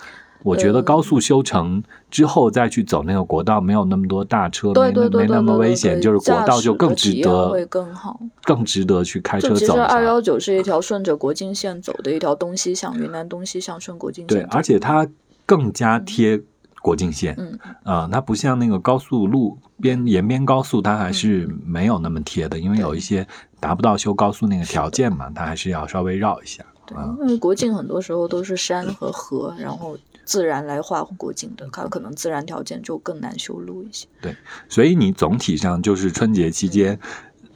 [0.43, 9.55] 我觉得高速修成之后再去走那个国道，没有那么多大车，没没那么危险，就是国道就更值得，会更好，更值得去开车走。
[9.55, 14.39] 其实二幺九是一条顺着国境线走的一条东西向，云南东西向顺国境线。
[14.39, 15.07] 对，而且它
[15.45, 16.41] 更加贴
[16.81, 23.25] 国境线，嗯，啊，它不像那个高速路边沿边高速，它还是没有那么贴的，因为有一些
[23.59, 26.63] 达不到修高速那个条件嘛，它还是要稍微绕一下。
[26.85, 29.97] 对，因为国境很多时候都是山和河，然后。
[30.25, 34.07] 自然来划过境的，它可能自然条件就更难修路一些。
[34.21, 34.35] 对，
[34.69, 36.99] 所以你总体上就是春节期间，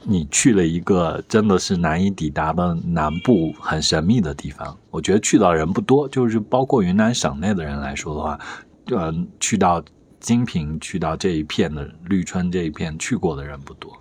[0.03, 4.77] 你去了一个真的是难以抵达的南部很神秘的地方。
[4.89, 8.39] 我觉得去到人不多，就是包括云南省内的人来说的话，
[8.87, 9.83] 呃，去到
[10.19, 13.97] 金平、去到这一片的绿春这一片去过的人不多。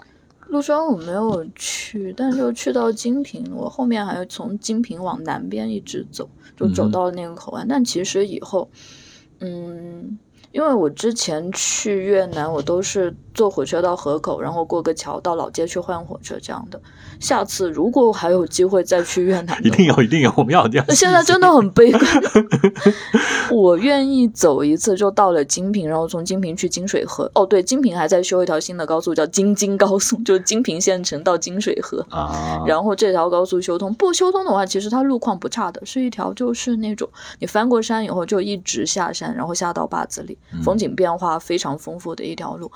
[0.49, 7.67] 陆川我没有去，但是去到金平，我后面还要从金平往南边一直走，就走到了那个口岸。
[7.67, 8.69] 但其实以后，
[9.41, 10.19] 嗯，
[10.57, 16.81] 因为我之前去越南，我都是坐火车到河口，然后过个桥到老街去换火车这样的。
[17.21, 20.87] 下次如果我还有机会再去越南， 一定有，一定有，我们要这样。
[20.95, 22.03] 现在真的很悲观。
[23.53, 27.31] 我愿意走一次，就到了金平，然后从金平去金水河。
[27.35, 32.63] 哦，对，金平还在修一条新的高速，叫京津高速，就是金平县城到金水河啊。
[32.67, 37.07] 然后这条高速修通，不修通的话，其实它路况不差的，是一条就是那种
[37.41, 42.71] 你翻过山以后就一直下山，然后下到坝子里，风景变化非常丰富的一条路。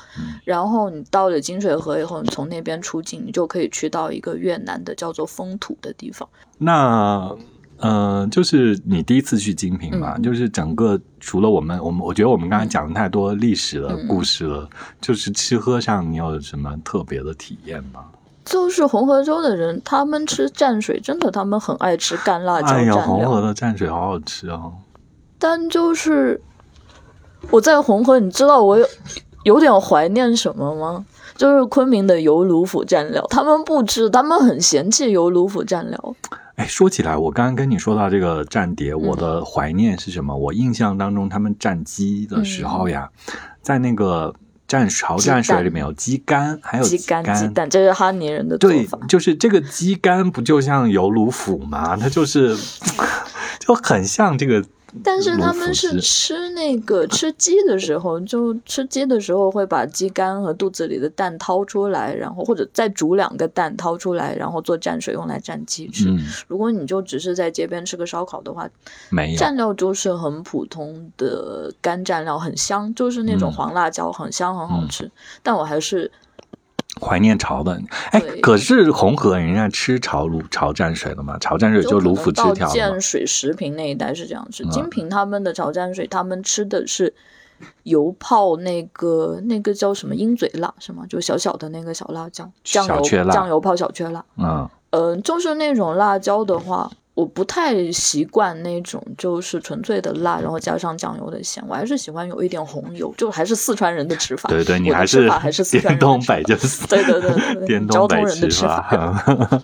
[0.44, 6.28] 然后你到了金水河以后，你从那边出境，你就可以去到一个越南的叫做风土的地方。
[6.59, 7.37] 那。
[7.83, 14.68] 嗯，就是你第一次去金平嘛，就是整个除了我们，我们我觉得我们刚才讲的太多历史的故事了，
[15.00, 18.04] 就是吃喝上你有什么特别的体验吗？
[18.44, 22.98] 就是红河州的人，他们吃蘸水，真的他们很爱吃干辣椒蘸料。
[22.98, 24.74] 红河的蘸水好好吃哦。
[25.38, 26.38] 但就是
[27.48, 28.87] 我在红河，你知道我有
[29.44, 31.05] 有点怀念什么吗？
[31.37, 36.14] 就是昆明的油卤腐蘸料，他们不吃，他们很嫌弃油卤腐蘸料。
[36.57, 40.37] 哎，说起来，我刚刚跟你说到这个蘸碟，我的怀念是什么？
[40.37, 43.09] 我印象当中，他们蘸鸡的时候呀，
[43.62, 44.35] 在那个
[44.68, 48.98] 蘸潮蘸水里面有鸡肝，还有鸡肝、鸡蛋，这是哈尼人的做法。
[48.98, 51.96] 对，就是这个鸡肝不就像油卤腐吗？
[51.96, 52.55] 它就是
[53.59, 54.62] 就很像这个。
[55.05, 66.09] 但是他们是吃那个吃鸡的时候，就吃鸡的时候会把鸡肝和肚子里的蛋掏出来，然后或者再煮两个蛋掏出来，然后做蘸水用来蘸鸡吃。
[66.48, 68.68] 如果你就只是在街边吃个烧烤的话，
[69.11, 75.11] 没蘸料就是很普通的干蘸料，很香，就是那种黄辣椒，很香很好吃。
[75.42, 76.11] 但我还是。
[76.98, 81.38] 怀念潮的，哎，可是红河人家吃潮卤潮蘸水的嘛？
[81.38, 82.66] 潮蘸水就卤腐枝条。
[82.68, 87.14] 建水石屏那一带是这样吃，金平他们的潮蘸水，他们吃的是
[87.85, 91.05] 油泡那个那个叫什么鹰嘴辣是吗？
[91.09, 94.24] 就小小的那个小辣椒，酱油酱油泡小雀辣。
[94.37, 96.90] 嗯，呃，就是那种辣椒的话。
[97.20, 104.49] 我不太习惯那种就是纯粹的辣，然后加上酱油的咸，我还是喜欢有一点红油，就还是四川人的吃法。
[104.49, 106.86] 对对，你还是还是颠东北就 是。
[106.86, 109.61] 对对对，颠 东北吃法。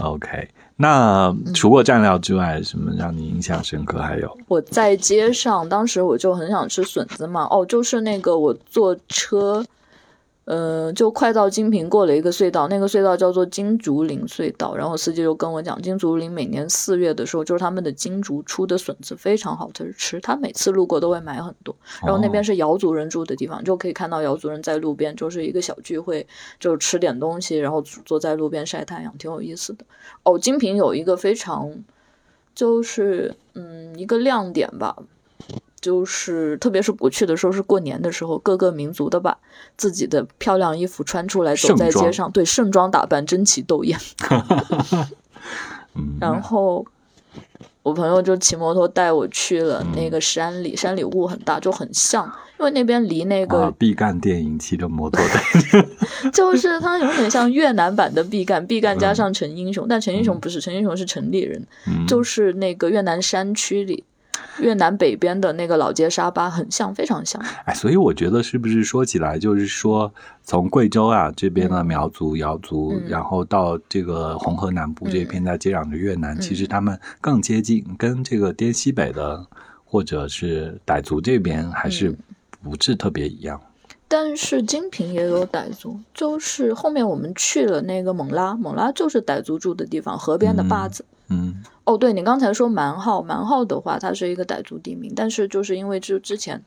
[0.00, 4.00] OK，那除过蘸料之外，什么让你印象深刻？
[4.00, 7.46] 还有我在街上，当时我就很想吃笋子嘛。
[7.48, 9.64] 哦，就是那个我坐车。
[10.44, 14.74] 嗯，就快到金平过了一个隧道，那个隧道叫做金竹林隧道。
[14.74, 21.72] 然后司机就跟我讲，金竹林每年四月的时候，就是他们的金竹出的笋子非常好吃，他每次路过都会买很多。
[22.02, 26.26] 然后那边是瑶族人住的地方，就可以看到瑶族人在路边，就是一个小聚会，
[26.58, 29.84] 就吃点东西，然后坐在路边晒太阳，挺有意思的。
[30.24, 31.72] 哦，金平有一个非常，
[32.52, 34.96] 就是嗯一个亮点吧。
[35.82, 39.36] 就是，特别是我去的时候，是过年的时候，各个民族的把
[39.76, 43.98] 自己的漂亮衣服穿出来，走在街上，对盛装打扮，争奇斗艳。
[46.20, 46.86] 然后
[47.82, 52.24] 我朋友就骑摩托带我去了那个山里，山里雾很大，就很像，
[52.60, 61.66] 因为那边离那个毕赣电影骑着摩托的， 就是它有点像越南版的毕赣，毕赣加上陈英雄，但陈英雄不是，陈英雄是城里人，
[62.06, 64.04] 就是那个越南山区里。
[64.60, 67.42] 越南北边的那个老街沙巴很像，非常像。
[67.64, 70.12] 哎，所以我觉得是不是说起来，就是说
[70.42, 79.46] 从贵州啊这边的苗族、瑶族，然后到这个红河南部这片在接壤的越南，其实他们更接近，跟这个滇西北的
[79.84, 82.14] 或者是傣族这边还是
[82.62, 83.60] 不是特别一样。
[84.08, 91.02] 但是金平也有傣族，就是后面我们去了那个勐拉，勐拉就是傣族住的地方，河边的坝子。
[91.08, 91.11] 嗯。
[91.84, 96.62] 哦，对你刚才说蛮号，蛮号的话，它是一个傣族地名，但是就是因为之之前，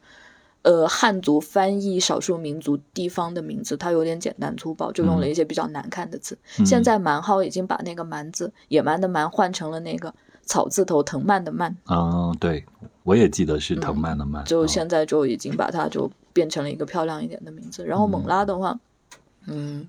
[0.63, 6.37] 呃，汉族翻译少数民族地方的名字，它有点简单粗暴，就用了一些比较难看的字。
[6.65, 11.77] 现在蛮号已经把那个蛮字，野蛮的蛮换成了那个草字头藤蔓的蔓。
[11.85, 12.65] 哦，对，
[13.03, 14.43] 我也记得是藤蔓的蔓。
[14.43, 17.85] 就现在就已经把它就变成了一个漂亮一点的名字。
[17.85, 18.79] 然后勐拉的话，
[19.45, 19.87] 嗯。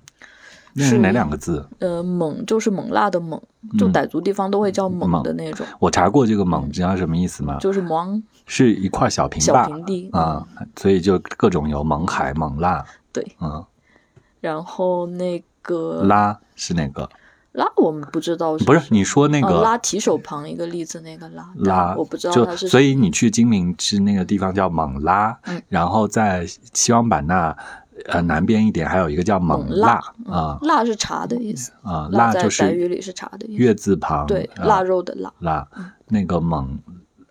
[0.77, 1.67] 是哪两个字？
[1.79, 3.41] 呃，蒙就是蒙辣的蒙，
[3.77, 5.65] 就傣族地方都会叫蒙的那种。
[5.79, 7.57] 我查过这个蒙，知道什么意思吗？
[7.59, 12.85] 就是蒙，是一块小平小平地啊，所以就各种有蒙海、蒙辣。
[13.11, 13.65] 对，嗯。
[14.39, 17.09] 然后那个拉是哪个？
[17.53, 22.67] 拉我们不知道，不是你说那个拉提手旁一个例子那个拉拉，我不知道它是。
[22.67, 25.35] 所以你去金明是那个地方叫蒙拉，
[25.67, 27.57] 然后在西双版纳。
[28.05, 35.67] 呃，南边一点还有一个叫勐腊啊，腊是茶的意思啊，腊就是白语里是茶的意思，月字旁对腊肉的腊腊，
[36.07, 36.67] 那个勐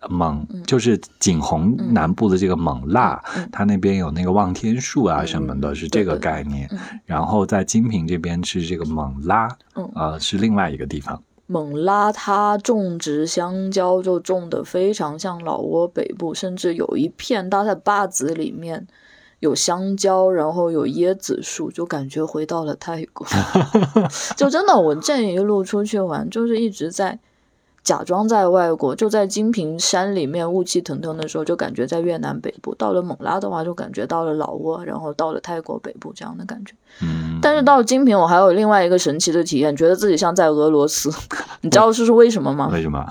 [0.01, 6.69] 勐就是景洪南部的这个勐腊，它那边有那个望天树啊什么的，是这个概念。
[7.05, 9.49] 然后在金平这边是这个勐拉，
[9.95, 11.21] 呃，是另外一个地方。
[11.49, 18.87] 勐拉它种植香蕉就种的非常像老挝北部，甚至有一片它在坝子里面。
[19.39, 23.25] 有香蕉，然后有椰子树，就感觉回到了泰国。
[24.35, 27.19] 就真的，我这一路出去玩，就是一直在
[27.83, 28.95] 假装在外国。
[28.95, 36.73] 就在金平山里面雾气腾腾的时候，就感觉在越南北部；到了勐拉的话，就感觉到了老挝，然后到了泰国北部这样的感觉。
[37.01, 37.39] 嗯。
[37.39, 41.11] 但是到金平，我还有另外一个神奇的体验，觉得自己像在俄罗斯。
[41.61, 42.69] 你知道这是为什么吗？
[42.73, 43.05] 为什么？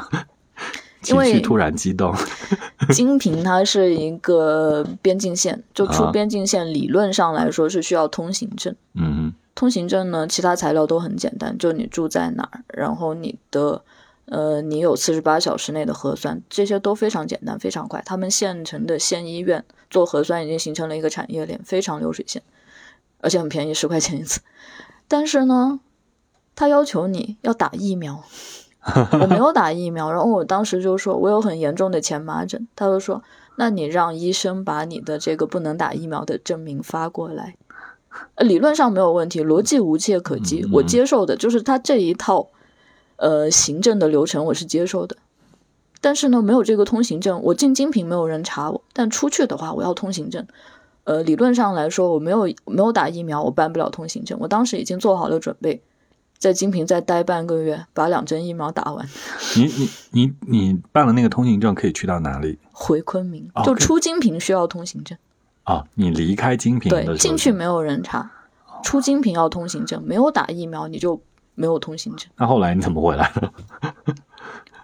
[1.06, 2.14] 情绪突然激动。
[2.92, 8.74] 金平它是一个边境线，就出边境线，理论上来说是需要通行证。
[8.94, 13.82] 嗯，通行证呢，其他材料都很简单，就你住在哪儿，然后你的
[14.26, 18.02] 呃，你有四十八小时内的核酸，这些都非常简单，非常快。
[18.04, 22.42] 他们县城的县医院做核酸已经形成了一个产业链，非常流水线，
[23.20, 24.40] 而且很便宜，十块钱一次。
[25.08, 25.78] 但是呢，
[26.56, 28.24] 他要求你要打疫苗。
[29.20, 32.68] 我没有打疫苗，然后我当时就说，我有很严重的前麻疹。
[32.76, 33.22] 他就说，
[33.56, 37.56] 那你让医生把你的这个不能打疫苗的证明发过来。
[38.38, 42.48] 理论上没有问题，逻辑无懈可击，我接受的，就是他这一套
[43.16, 45.16] 呃行政的流程我是接受的。
[46.00, 50.46] 但是呢，没有这个通行证，我进京平没有人查我，但出去的话我要通行证。
[51.04, 54.38] 呃，理论上来说，我没有没有打疫苗，我办不了通行证。
[54.40, 55.82] 我当时已经做好了准备。
[56.38, 59.08] 在金平再待半个月，把两针疫苗打完。
[59.56, 62.58] 你你你你办了那个通行证，可以去到哪里？
[62.72, 65.16] 回昆明，就出金平需要通行证。
[65.64, 68.30] 啊，你离开金平对进去没有人查，
[68.82, 71.20] 出金平要通行证，没有打疫苗你就
[71.54, 72.30] 没有通行证。
[72.36, 73.52] 那后来你怎么回来的？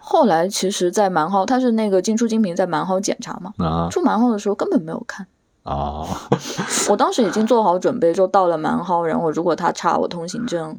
[0.00, 3.54] 后来其实，在蛮号，他是那个进出金平在蛮号检查嘛。
[3.58, 5.26] 啊，出蛮号的时候根本没有看，
[5.62, 6.06] 哦，
[6.90, 10.76] 我当时已经做好准备，就到了蛮蒿，然后如果他查我通行证，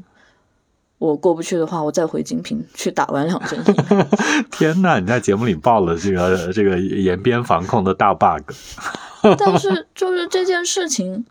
[1.03, 3.61] 我过不去的话，我再回金平去打完两针。
[4.49, 8.53] 天呐，你在节目里爆了这个这个延边防控的大 bug。
[9.37, 11.25] 但是就是这件事情，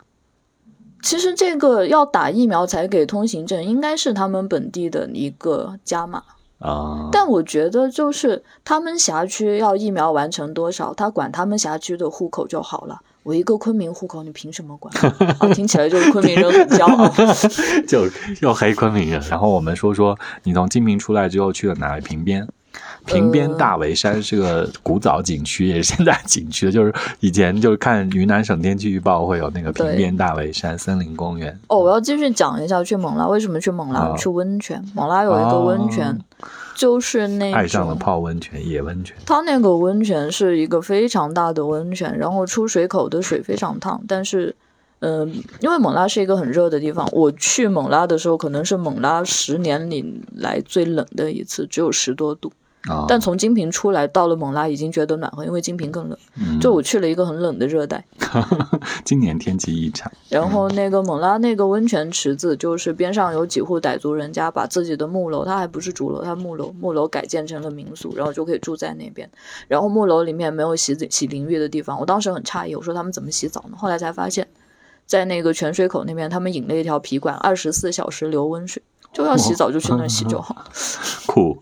[1.01, 6.21] 其实这个要打疫苗才给通行证，应该是他们本地的一个加码。
[6.59, 13.01] 啊，但我觉得就是他们辖区要疫苗完成多少，他管他们辖区的户口就好了。
[13.23, 14.93] 我一个昆明户口，你凭什么管？
[15.39, 17.07] 啊，听起来就是昆明人很骄傲，
[17.87, 18.07] 就
[18.41, 19.21] 又黑昆明人。
[19.29, 22.01] 然后我们说说，你从金平出来之后去了哪里？
[22.01, 22.47] 平边。
[23.05, 26.71] 平边大围山是个古早景区，也是现在景区的。
[26.71, 31.59] 就是以前就是看云南省天气预报会有那个平边大围山森林公园。
[31.67, 34.83] 哦，我要继续讲一下去勐拉为什么去勐拉去温泉。
[34.95, 36.17] 勐拉有一个温泉，
[36.75, 39.15] 就是那爱上了泡温泉野温泉。
[39.25, 44.55] 它那个温泉是一个非常大的温泉，然后出水口的水非常烫，但是
[44.99, 52.51] 嗯，因为蒙拉是一个很热的地方，我去蒙拉的时候可能是蒙拉十年里来最冷的一次，只有十多度。
[53.07, 56.17] 但从金平出来到了勐拉已经觉得暖和，因为金平更冷。
[56.59, 58.03] 就我去了一个很冷的热带。
[59.05, 60.11] 今年天气异常。
[60.29, 69.29] 然后那个勐拉那个温泉池子，就是边上有几户傣族人家把自己的木楼，它还不是主楼，它木楼木楼改建成了民宿，然后就可以住在那边。
[69.67, 73.77] 然后木楼里面没有洗洗淋浴的地方，我当时很诧异，我说他们怎么洗澡呢？
[73.77, 74.47] 后来才发现，
[75.05, 78.83] 在那个泉水口那边，他们引了一条皮管，二十四小时流温水。
[79.13, 80.65] 就要洗澡就去那洗就好，
[81.27, 81.57] 酷。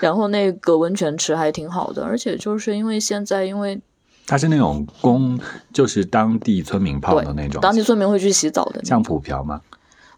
[0.00, 3.80] 然后那个温泉池还挺好的，而且就是因为现在因为
[4.26, 5.38] 它是那种公，
[5.72, 9.60] 就是当地村民泡的那种，当地村民会去洗澡的，像普瓢吗？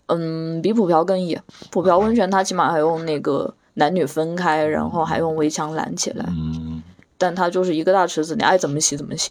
[0.06, 1.42] 嗯，比普瓢更野。
[1.70, 6.24] 普瓢温泉它起码还用那个男女分开，然后还用围墙拦起来。
[6.28, 6.82] 嗯，
[7.18, 9.30] 但它就是一个大池子，你爱怎么洗怎么洗。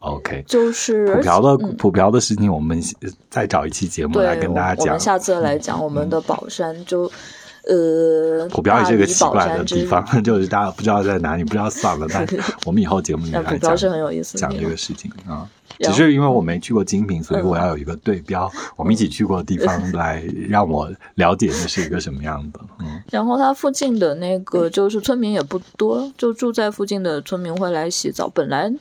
[0.00, 2.82] OK，就是普瓢的普瓢的事情，我们
[3.30, 4.86] 再找一期节目来跟大家讲。
[4.86, 7.10] 我们下次来讲我们的宝山，就
[7.68, 12.08] 呃，普瓢也是个奇怪的地方， 就是大家不知道在哪里，不知道算了。
[12.10, 12.26] 但
[12.66, 15.48] 我们以后节目里来讲，是很有意思，讲这个事情啊。
[15.78, 22.60] 只是因为我没去过精品，所以我要有一个对标，我们一起去过的地方来让我了解那是一个什么样的。
[22.80, 28.28] 嗯， 然后它附近的那个就是村民也不多，就住在附近的村民会来洗澡。
[28.28, 28.72] 本来。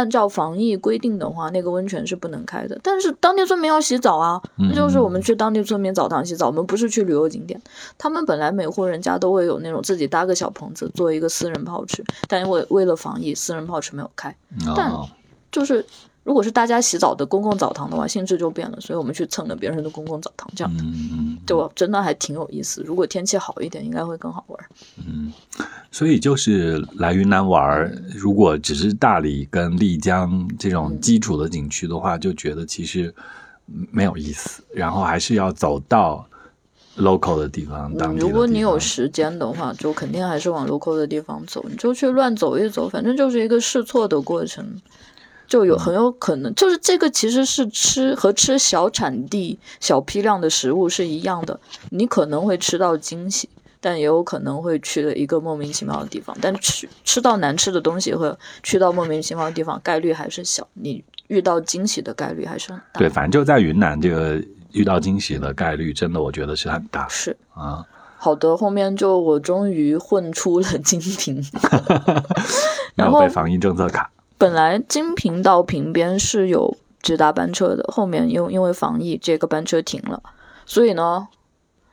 [0.00, 2.80] 按照防疫规定的话，那个温泉是不能开的。
[2.82, 6.46] 但是当地村民要洗澡啊，那就是我们去当地村民澡堂洗澡。
[6.46, 7.60] 我们不是去旅游景点，
[7.98, 12.02] 他们本来每户人家都会有那种自己搭个小棚子，做一个私人泡池。
[12.26, 14.34] 但因为为了防疫，私人泡池没有开。
[14.74, 14.90] 但
[15.52, 15.84] 就是。
[16.22, 20.72] 如果是大家洗澡的公共澡堂的话，性质就变了，所以我们去蹭了别人的公共澡堂，这样
[21.46, 22.82] 就真的还挺有意思。
[22.84, 24.60] 如果天气好一点，应该会更好玩。
[24.98, 25.32] 嗯，
[25.90, 33.12] 所以就是来云南玩，如果只是大理跟丽江这种基础的景区的话，就觉得其实
[33.90, 34.62] 没有意思。
[34.74, 36.24] 然后还是要走到
[36.98, 37.90] local 的地方。
[38.16, 44.64] 如果你有时间的话，就肯定还是往 local 的地方走，你就去乱走一走，反正就是一个试错的过程。
[45.50, 51.58] 就有很有可能，就是这个其实是吃和吃小产地、小批量的食物是一样的，
[51.90, 53.48] 你可能会吃到惊喜，
[53.80, 56.36] 但也有可能会去了一个莫名其妙的地方。
[56.40, 63.00] 但吃吃到难吃的东西和去到莫名其妙的地方概率还是小，你遇到惊喜的概率还是很大。
[63.00, 64.40] 对，反正就在云南，这个
[64.70, 67.08] 遇到惊喜的概率真的我觉得是很大。
[67.08, 67.84] 是啊，
[68.16, 71.44] 好的，后面就我终于混出了金瓶，
[72.94, 74.08] 然后被防疫政策卡。
[74.40, 80.22] 本来金平到平边是有直达班车的，后面因因为防疫，这个班车停了，
[80.64, 81.28] 所以呢，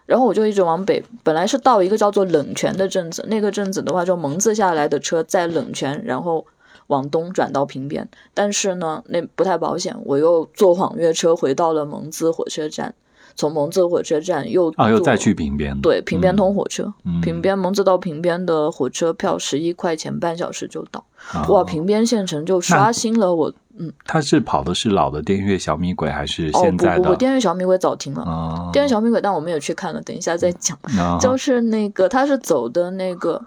[0.06, 6.45] 然后我就一直往北，本来是到一个叫做冷泉的镇子，那个镇子的话，就蒙自下来的车在冷泉，然后
[6.88, 12.95] 往东转到平边，但是呢，那不太保险，我又坐网约车回到了蒙自火车站。
[13.38, 21.06] 从蒙自火车站又啊，又再去平边，对，平边通火车，平边蒙自到平边的火车票十一块钱，半小时就到。
[21.48, 23.94] 哇，平边县城就刷新了我，嗯。
[24.06, 26.98] 他是跑的是老的滇越小米轨还是现在的？
[26.98, 28.70] 不不不，滇越小米轨早停了。
[28.74, 30.76] 滇越小米轨，但我们也去看了，等一下再讲。
[31.22, 33.40] 就是那个，他是走的那个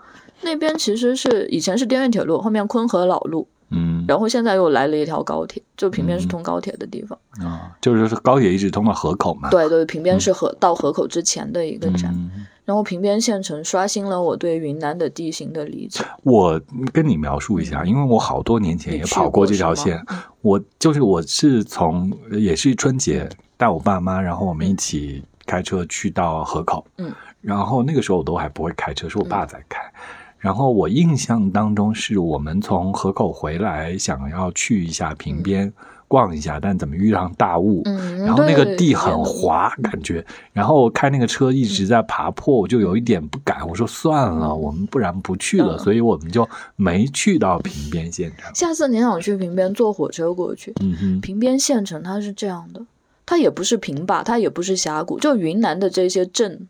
[0.42, 3.48] 那边，其实是以前是滇越铁路，后面昆河老路。
[3.70, 9.48] 嗯，然后现在又来了一条高铁，就平边是通高铁的地方啊，就是高铁一直通到河口嘛。
[9.50, 12.14] 对对，平边是河到河口之前的一个站。
[12.66, 16.04] 然后平边县城刷新了我对云南的地形的理解。
[16.22, 16.60] 我
[16.92, 20.00] 跟你描述一下，因为我好多年前也跑过这条线。
[20.40, 26.86] 我就是我是从也是春节带我爸妈，然后我们一起开车去到河口。
[26.98, 29.80] 嗯，然后那个时候我都还不会开车，是我爸在开。
[30.40, 35.72] 然后我印象当中是我们从河口回来，想要去一下平边，
[36.08, 43.68] 逛一下，但怎么遇上大雾，嗯，然后那个地很滑，感觉，然后开那个车一直在爬坡，我就有一点不敢。
[43.68, 48.50] 我说算了，我们不然不去了，嗯所以我们就没去到平边县城。
[48.54, 50.72] 下次你想去平边，坐火车过去。
[50.80, 52.80] 嗯哼，平边县城它是这样的，
[53.26, 56.66] 它也不是平坝，它也不是峡谷，就云南的这些镇，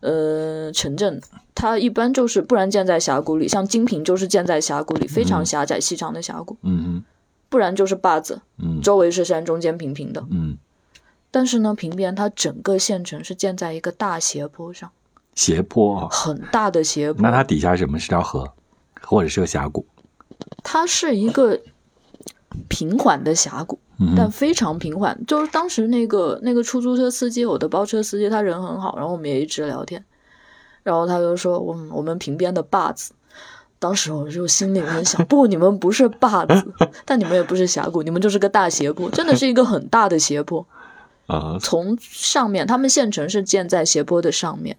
[0.00, 1.20] 呃，城镇，
[1.54, 7.02] 它一般就是不然建在峡谷里，像金平就是建在峡谷里，非常狭窄细长的峡谷，嗯
[7.48, 8.80] 不然就是坝子，嗯。
[8.82, 10.26] 周围是山，中间平平的。
[10.30, 10.58] 嗯，
[11.30, 14.90] 但是呢，平边它整个县城是建在一个大斜坡上，
[15.34, 17.22] 斜坡，很大的斜坡。
[17.22, 17.98] 那它底下什么？
[17.98, 18.52] 是条河，
[19.02, 19.86] 或者是个峡谷？
[20.62, 21.58] 它是一个
[22.68, 23.78] 平缓的峡谷，
[24.16, 25.18] 但非常平缓。
[25.26, 30.04] 就是当时那个那个出租车司机，我的包车司机，他人很好，然后我们也一直聊天，
[30.82, 33.12] 然后他就说我们我们平边的坝子。
[33.78, 36.72] 当时我就心里面想， 不，你们不是坝子，
[37.04, 40.66] 但你们也不是峡谷，你们就是个大斜坡，真的是一个很大的斜坡。
[41.28, 44.76] 啊，从上面，他们县城是建在斜坡的上面，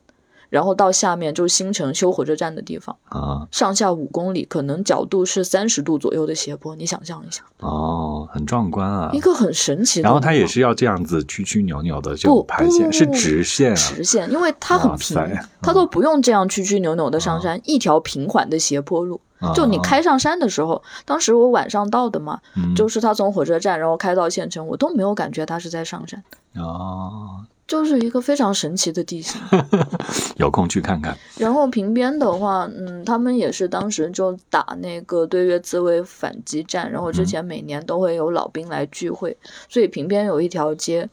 [0.50, 9.20] 然后到下面就是新城修火车站的地方，啊，上下五公里，可能角度是三十度左右的斜坡，你想象一下，哦，很壮观啊一。
[9.20, 10.06] 个很神奇的。
[10.06, 13.76] 然后它也是要这样子曲曲扭扭的就不排线，是直线啊。
[13.76, 19.20] 直线，因为它很平，嗯它都不用这样曲曲扭扭的上山，一条平缓的斜坡路。
[19.54, 26.24] 就你啊开上山的时候，当时我晚上到的嘛，嗯就是他从火车站然后开到县城，我都没有感觉他是在上山，
[26.56, 29.40] 哦，就是一个非常神奇的地形。
[30.38, 31.18] 有空去看看。
[31.38, 39.36] 然后平边的话，嗯，他们也是当时就打那个对越自卫反击战，然后之前每年都会有老兵来聚会，
[39.68, 41.10] 所以平边有一条街，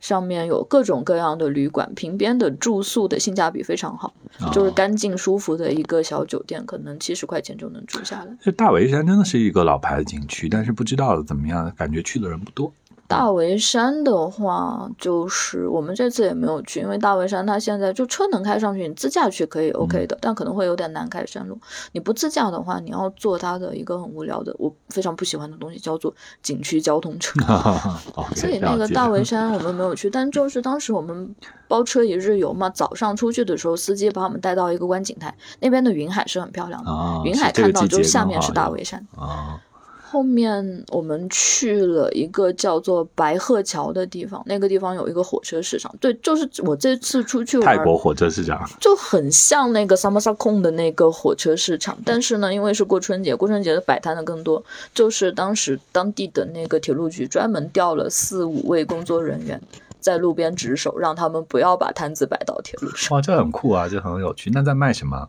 [0.00, 4.12] 上面有各种各样的旅馆，平边的住宿的性价比非常好，
[4.52, 8.36] 就是哦干净舒服的一个小酒店，可能七十块钱就能住下来。
[8.40, 12.72] 这大围山真的是一个老牌的景区，但是不知道怎么样，感觉去的人不多。
[13.08, 21.58] 大围山的话，就是我们这次也没有去，因为大围山它现在就车能开上去，你自驾去可以 OK 的，但可能会有点难开山路。
[21.92, 27.40] 你不自驾的话，你要坐它的一个很无聊的，我非常不喜欢的东西，叫做景区交通车。
[28.34, 31.34] 所以那个大围 山我们没有去，但就是当时我们
[31.68, 39.06] 包车一日游嘛，早上出去的时候，司机把我们带到一个观景台，那边的云海是很漂亮的，啊，云海看到就是下面是大围山。
[39.16, 39.60] 啊，
[40.08, 45.92] 后面我们去了一个叫做白鹤桥的地方，那个地方有一个火车市场。
[46.00, 59.60] 对，就是我这次出去玩，泰国火车市场就很像那个 Samasa 空的那个火车市场，但是呢，因为是过春节，过春节的摆摊的更多，就是当时当地的那个铁路局专门调了四五位工作人员。
[59.98, 63.16] 在路边值守，让他们不要把摊子摆到铁路上。
[63.16, 64.48] 哇，这很酷啊，这很有趣。
[64.54, 65.28] 那在卖什么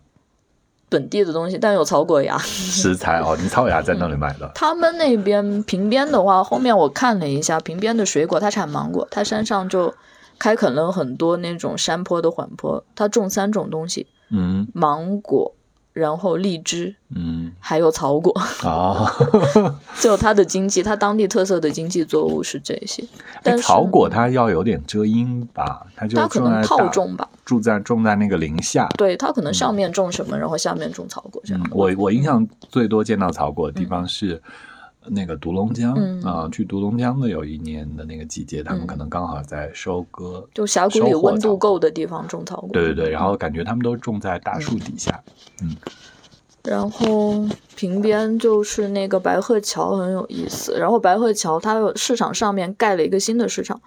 [0.89, 2.37] 本地的东西，但有草果芽。
[2.43, 3.37] 食材哦？
[3.41, 4.49] 你草芽在那里买的？
[4.55, 9.93] 他们那边平边的话，后面我看了一下，平边的水果，它产芒果，它山上就
[10.39, 15.53] 开垦了很多那种山坡的缓坡，它种三种东西：嗯芒果，
[15.97, 18.31] 然后荔枝，嗯还有草果。
[18.63, 19.11] 啊，
[19.99, 23.03] 就它的经济，它当地特色的经济作物是这些。
[23.41, 28.87] 但是哎草果它要有点遮阴吧，它就它可能套种吧，住在种在那个林下。
[28.97, 34.41] 对，它可能上面种什么，然后下面种草果这样嗯。，我我印象最多见到草果的地方是
[35.09, 40.47] 那个独龙江嗯啊，去独龙江的有一年的那个季节，他们嗯可能刚好在收割。
[40.53, 42.69] 就峡谷里温度够的地方种草果。
[42.73, 45.23] 对对对，然后感觉他们都种在大树底下。
[45.61, 45.75] 嗯
[46.63, 47.47] 然后
[47.77, 53.79] 平边就是那个白鹤桥很有意思，然后白鹤桥它有市场上面盖了一个新的市场，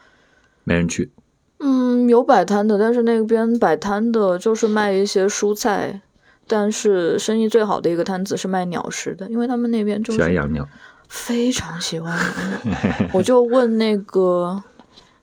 [0.65, 1.11] 没人去
[1.59, 6.01] 嗯，有摆摊的，但是那边摆摊的就是卖一些蔬菜，
[6.47, 10.67] 但是生意最好的一个摊子是卖鸟食的，因为他们那边就是喜欢养鸟。
[11.11, 12.19] 非常喜欢
[12.65, 12.75] 鸟，
[13.13, 14.63] 我就问那个。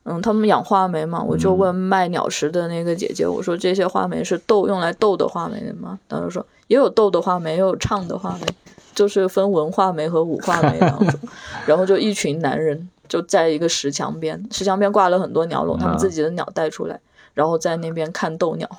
[0.10, 6.00] 嗯，他们养画眉嘛，我就问卖鸟食的那个姐姐，我说这些画眉是逗用来逗的画眉的吗？
[6.08, 8.48] 她就说也有逗的画眉，也有唱的画眉，
[8.96, 11.20] 就是分文画眉和武画眉两种。
[11.68, 16.98] 然后就一群男人就在一个石墙边，石墙边挂了很多鸟笼，他们自己的鸟带出来，
[17.34, 18.70] 然后在那边看斗鸟。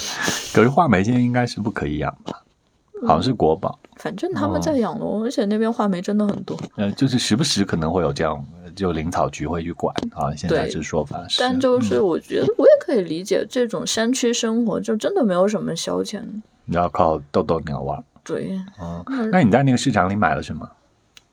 [0.54, 2.44] 可是画眉现在应该是不可以养吧？
[3.06, 6.56] 好像是国宝，反正他们在养龙，而且那边画眉真的很多。
[6.76, 8.44] 呃，就是时不时可能会有这样，
[8.74, 10.34] 就林草局会去管啊。
[10.34, 16.22] 现在对这说法是，但就是我觉得我也可以理解，这种山区生活就真的没有什么消遣。
[16.64, 18.02] 你要靠逗逗鸟玩。
[18.24, 20.68] 对，嗯，那你在那个市场里买了什么？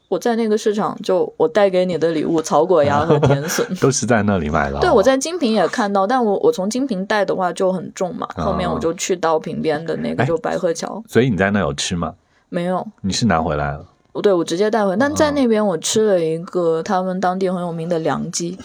[0.08, 3.66] 我在那个市场就我带给你的礼物草果芽和甜笋。
[3.82, 4.82] 都是在那里买的哦。
[4.82, 12.14] 对，我在金平也看到，但我我从金平带的话就很重嘛，后面我就去到平边的那个哎就白鹤桥，所以你在那有吃吗？
[12.50, 13.86] 没有，你是拿回来了？
[14.22, 18.58] 对我直接带回，但在那边我吃了一个他们当地很有名的凉鸡，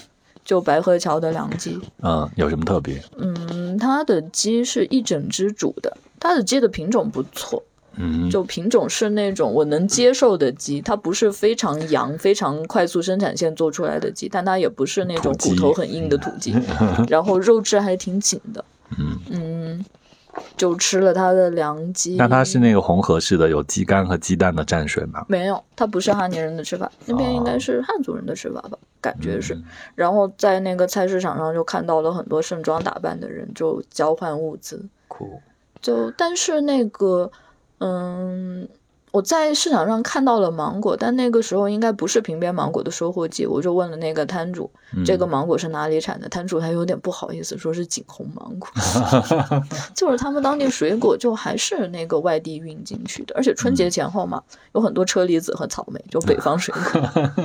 [0.44, 1.76] 就白鹤桥的凉鸡。
[2.02, 3.02] 嗯，有什么特别？
[3.18, 7.60] 嗯，它的鸡是一整只煮的，它的鸡的品种不错。
[7.96, 16.54] 嗯，就品种是那种我能接受的鸡，它不是非常羊、非常快速生产线做出来的鸡，但它也不是那种骨头很硬的土鸡，
[17.08, 18.64] 然后肉质还挺紧的。
[18.98, 19.84] 嗯嗯，
[20.56, 22.16] 就吃了它的凉鸡。
[22.16, 25.24] 那它是那个红河式的，有鸡肝和鸡蛋的蘸水吗？
[25.28, 29.54] 没有，它不是哈尼人的吃法，那边应该是汉族人的吃法吧，感觉是。
[29.54, 29.64] 嗯
[29.94, 34.84] 然后在那个菜市场上就看到了很多盛装打扮的人，就交换物资。
[35.08, 35.40] 酷。
[35.82, 37.30] 就但是那个。
[37.80, 38.68] 嗯，
[39.12, 44.70] 我在市场上看到了芒果，但那个时候应该不是平边芒果的收获季，我就问了那个摊主，
[45.04, 46.28] 这个芒果是哪里产的？
[46.28, 48.68] 摊主还有点不好意思，说是景洪芒果，
[49.94, 54.40] 就是他们当地水果就还是那个外地运进去的，而且春节前后嘛，
[54.74, 57.02] 有很多车厘子和草莓，就北方水果，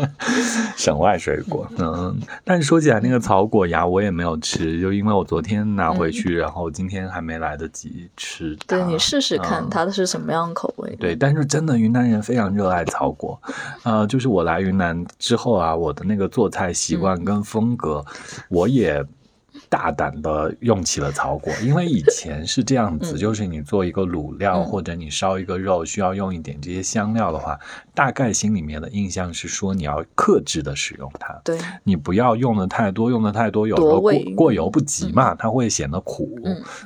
[0.78, 1.68] 省外水果。
[1.78, 8.56] 嗯，但是说起来那个草果芽我也没有吃，就因为我昨天拿回去，然后今天还没来得及吃。
[8.68, 10.96] 对你试试看它的是什么样口味？
[11.00, 13.42] 对，但是真的云南人非常热爱草果，
[13.84, 18.04] 呃，就是我来云南之后啊，我的那个做菜习惯跟风格，
[18.50, 19.02] 我也
[19.70, 27.58] 大胆的用起了草果，因为以前是这样子，就是你做一个卤料或者你烧一个肉，需要用一点这些香料的话，
[27.94, 31.58] 大概心里面的印象是说你要克制的使用它，对。
[31.86, 36.38] 你不要用的太多，用的太多有时候过过犹不及嘛，它会显得苦，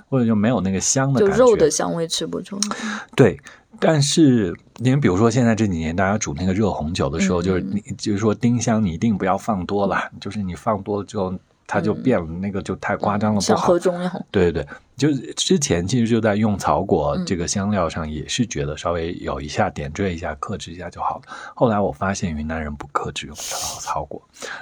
[0.09, 1.55] 或者就没有那个香的感觉，肉。
[1.57, 2.77] 的香味吃不出来。
[3.15, 3.39] 对。
[3.79, 11.33] 但是，因为比如说现在这几年大家煮那个热红酒的时候，就是你就是说丁香你一定不要放多了，就是你放多了之后
[11.71, 13.67] 它就变了，那个就太夸张了，不像好。
[13.67, 14.25] 喝中药。
[14.31, 14.67] 对对对，
[14.97, 21.21] 就之前其实就在用草果这个香料上，也是觉得稍微有一下点缀一下、克制一下就好了。
[21.55, 24.19] 后来我发现云南人不克制用草草果，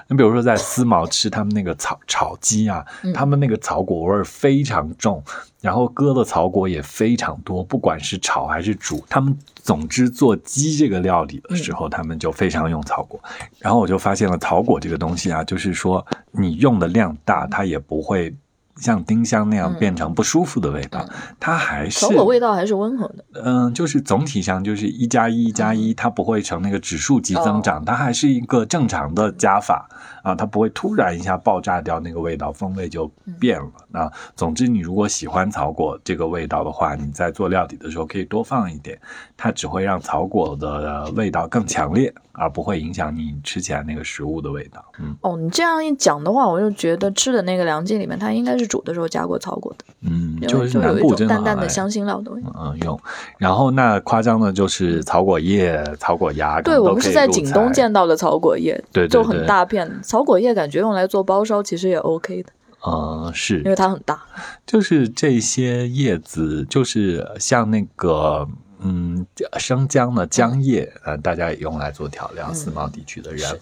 [0.09, 5.23] 你比如说在思茅吃他们那个草炒鸡啊，他们那个草果味儿非常重。
[5.59, 9.35] 然后割的草果也非常多，不管是炒还是煮，他们
[9.67, 13.19] 总之做鸡这个料理的时候，他们就非常用草果。
[13.59, 18.33] 然后我就发现了草果这个东西啊，就是说你用的量大，它也不会
[18.79, 21.05] 像丁香那样变成不舒服的味道，
[21.39, 23.25] 它还是草果味道还是温和的。
[23.43, 29.89] 嗯，就是总体上就是一加一加一，它不会成那个指数级增长，它还是一个正常的加法
[30.23, 33.71] 啊，它不会突然一下爆炸掉那个味道，风味就变了。
[33.91, 38.99] 啊，总之你如果喜欢草果这个味道的话，你在做料理的时候可以多放一点，
[39.35, 44.85] 它只会让草果的味道更强烈，而不会影响你吃起来那个食物的味道。
[44.99, 49.85] 嗯，哦，你这样一讲的话，我就觉得吃的那个凉鸡里面，它应该是煮的时候加过草果的。
[50.01, 52.53] 嗯，就是南部真淡淡的香辛料的味道。
[52.55, 52.99] 嗯，用。
[53.39, 59.99] 然后那夸张的就是草果叶、草果芽，对我们是在景东见到的草果叶，对，就很大片。
[60.03, 62.51] 草果叶感觉用来做包烧其实也 OK 的。
[62.85, 64.21] 嗯，是因为它很大，
[64.65, 68.47] 就是这些叶子，就是像那个
[68.79, 69.25] 嗯
[69.57, 72.53] 生姜呢姜叶，呃，大家也用来做调料。
[72.53, 73.59] 思茅地区的人，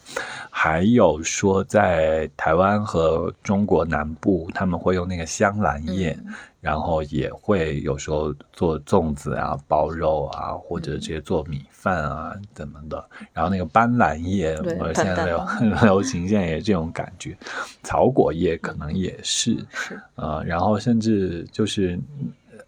[0.49, 6.17] 还有说在台湾和中国南部，他们会用那个香兰叶。
[6.61, 13.07] 然后也会有时候做粽子啊、包肉啊，或者直接做米饭啊怎么的。
[13.33, 17.37] 然后那个斑斓叶，我现在流很 流行，现在也这种感觉。
[17.83, 21.99] 草果叶可能也是，是呃，然后甚至就是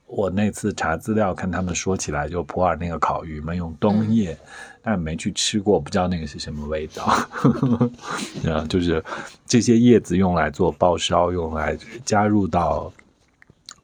[0.07, 4.37] 我那次查资料看他们说起来，就普洱那个烤鱼嘛，用冬叶，
[4.81, 7.13] 但没去吃过，不知道那个是什么味道。
[8.43, 9.03] 嗯，就是
[9.45, 12.91] 这些叶子用来做包烧，用来加入到。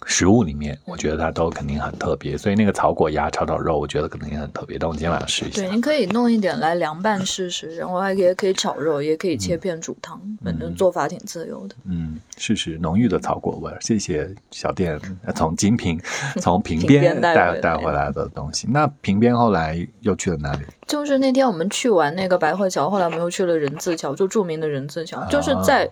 [0.05, 4.77] 食物里面，我觉得它都肯定很特别，所以那个草果鸭炒炒肉，我觉得肯定也很特别。
[4.77, 5.61] 但我今天晚上试一下。
[5.61, 11.75] 对，您可以弄一点来凉拌试试，然后还也可以炒肉，也可以切片煮汤，反正做法挺自由的。
[11.85, 13.71] 嗯，试试浓郁的草果味。
[13.81, 14.99] 谢谢小店
[15.35, 15.99] 从金平
[16.41, 18.67] 从平边带带回来的东西。
[18.69, 20.61] 那平边后来又去了哪里？
[20.87, 25.89] 就是那天我们去完那个白鹤桥，后来我们又去了人字桥，就著名的人字桥，就是在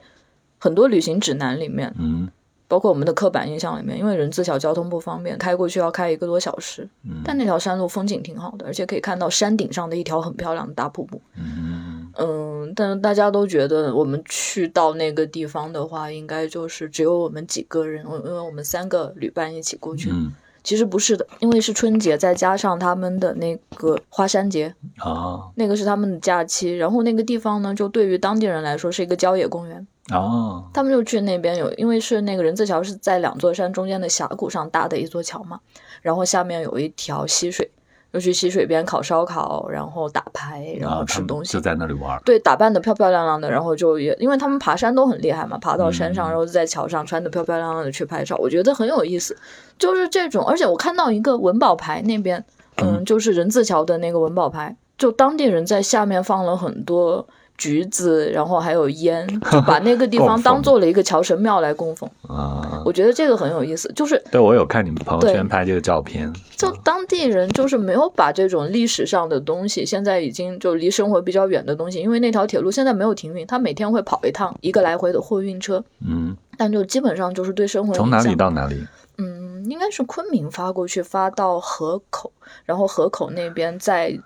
[0.59, 2.29] 很多旅行指南里面，嗯。
[2.71, 6.87] 包括我们的刻板印象里面，因为人字桥交通不方便，开过去要开一个多小时。
[7.03, 11.21] 嗯，但那条山路风景挺好的，而且可以看到山顶上的一条很漂亮的大瀑布。
[11.35, 20.09] 嗯嗯，但是大家都觉得我们去到那个地方的话，应该就是只有我们几个人，因为我们三个旅伴一起过去。
[20.09, 20.31] 嗯，
[20.63, 26.75] 其实不是的，因为是春节，再加上他们的那个花山节啊，那个是他们的假期。
[26.75, 29.87] 然后那个地方呢，就对于当地人来说是一个郊野公园。
[30.09, 35.59] 啊，他们就去那边有，因为是那个人字桥是在两座山中间的峡谷上搭的一座桥嘛，
[36.01, 37.69] 然后下面有一条溪水，
[38.11, 42.21] 又去溪水边烤烧烤，然后打牌，然后吃东西，就在那里玩。
[42.25, 49.37] 对，打扮的漂漂亮亮的，然后就也因为他们爬山都很厉害嘛，爬到山上，然后在桥上穿的漂漂亮亮的去拍照，我觉得很有意思。
[49.79, 52.43] 就是这种，而且我看到一个文保牌那边，
[52.77, 57.27] 嗯，就是人字桥的那个文保牌，就当地人在下面放了很多。
[57.61, 62.09] 橘子，然后还有烟， 就把那个地方当做了一个桥神庙来供奉。
[62.27, 62.81] 啊。
[62.83, 78.83] 我觉得这个很有意思，就是对我有看你们朋友圈拍这个照片，就当地人就是没有把这种历史上的东西，现在已经就离生活比较远的东西，因为那条铁路现在没有停运，它每天会跑一趟一个来回的货运车，嗯，但就基本上就是对生活从哪里到哪里。
[79.21, 82.31] 嗯，应该是昆明发过去，发到河口，
[82.65, 84.17] 然后河口那边再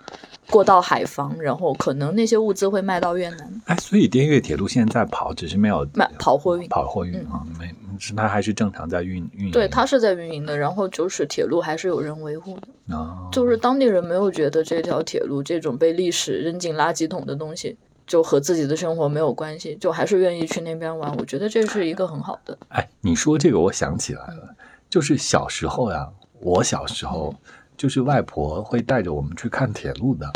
[0.48, 3.60] 过到海防，然后可能那些物资会卖到越南。
[3.66, 9.50] 哎，所以滇越铁路现在跑，只是没有卖跑货运，跑货运啊，没是它还是正常在运运营。
[9.52, 17.76] 对，它是在运营的，然后就是铁路还是有人维护的啊，就是当地人没有觉得这条铁路这种被历史扔进垃圾桶的东西。
[18.06, 21.12] 就和自己的生活没有关系，就还是愿意去那边玩。
[21.18, 22.56] 我觉得这是一个很好的。
[22.68, 24.54] 哎，你说这个，我想起来了。
[24.88, 26.08] 就是小时候呀，
[26.40, 27.34] 我小时候
[27.76, 30.32] 就是外婆会带着我们去看铁路的。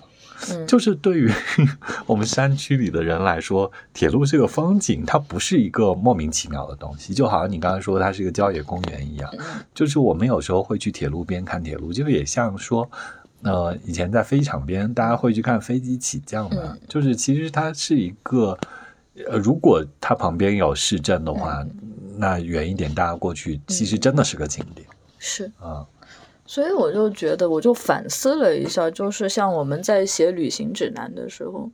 [0.51, 1.30] 嗯，就是对于
[2.07, 7.12] 我们山区里的人来说，铁路是个风景，它不是一个莫名其妙的东西。
[7.12, 9.30] 就好像你刚才说它是一个郊野公园一样，
[9.74, 12.90] 就是我们有时候会去铁路边看铁路，就也像说，
[13.42, 16.74] 呃，以前在飞机场边，大家会去看飞机起降嘛。
[16.88, 18.59] 就是其实它是一个，
[19.26, 21.62] 呃，如果它旁边有市镇的话。
[22.21, 24.87] 那远一点，大家过去，其实真的是个景点。
[25.18, 25.87] 是啊，
[26.47, 31.71] 所以我就觉得，我就反思了一下，就是像我们在写旅行指南的时候，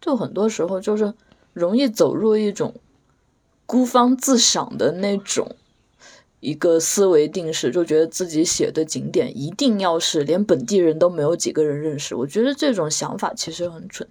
[0.00, 1.12] 就很多时候就是
[1.52, 2.74] 容易走入一种
[3.66, 5.56] 孤芳自赏的那种
[6.40, 12.14] 一个思维定式，就觉得自己写的景点一定要是连本地人都没有几个人认识。
[12.14, 14.08] 我觉得这种想法其实很蠢。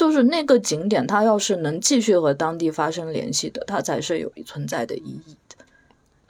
[0.00, 5.62] 就是那个景点，它要是能继续和当地发生联系的，它才是有存在的意义的。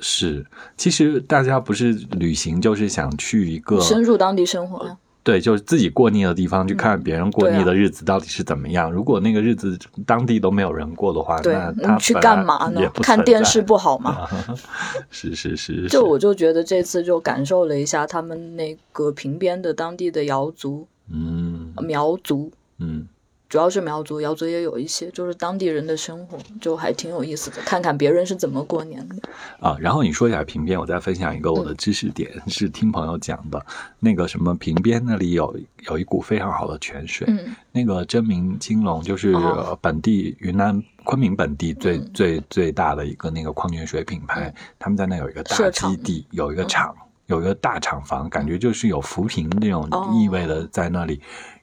[0.01, 0.45] 是，
[0.77, 4.99] 其实大家不是旅行，就是想去一个深入当地生活。
[5.23, 8.91] 对，就是自己过腻的地方，去看别人过腻的日子到底是怎么样。
[8.91, 12.91] 如果那个日子当地都没有人过的话，那他去干嘛呢？
[12.95, 14.27] 看电视不好吗？
[15.13, 15.87] 是是是。
[15.87, 23.07] 就我就觉得这次就感受了一下他们那个平边的当地的瑶族，嗯，苗族，嗯。
[23.51, 29.17] 主要是苗族，瑶族也有一些，就是当地人的生活，就还挺有意思的，看看别人是怎么过年的。
[29.59, 29.77] 啊。
[29.81, 33.61] 然后你说一下平边，我再分享一个我的知识点，是听朋友讲的，
[33.99, 37.27] 那个什么平边那里有有一股非常好的泉水，
[37.73, 39.35] 那个真名金龙就是
[39.81, 46.95] 本地云南昆明本地最最最大的一个那个矿泉水品牌，他们在那有一个大基地，有一个厂，
[47.27, 51.21] 有一个大厂房，感觉就是有扶贫那种意味的在那里。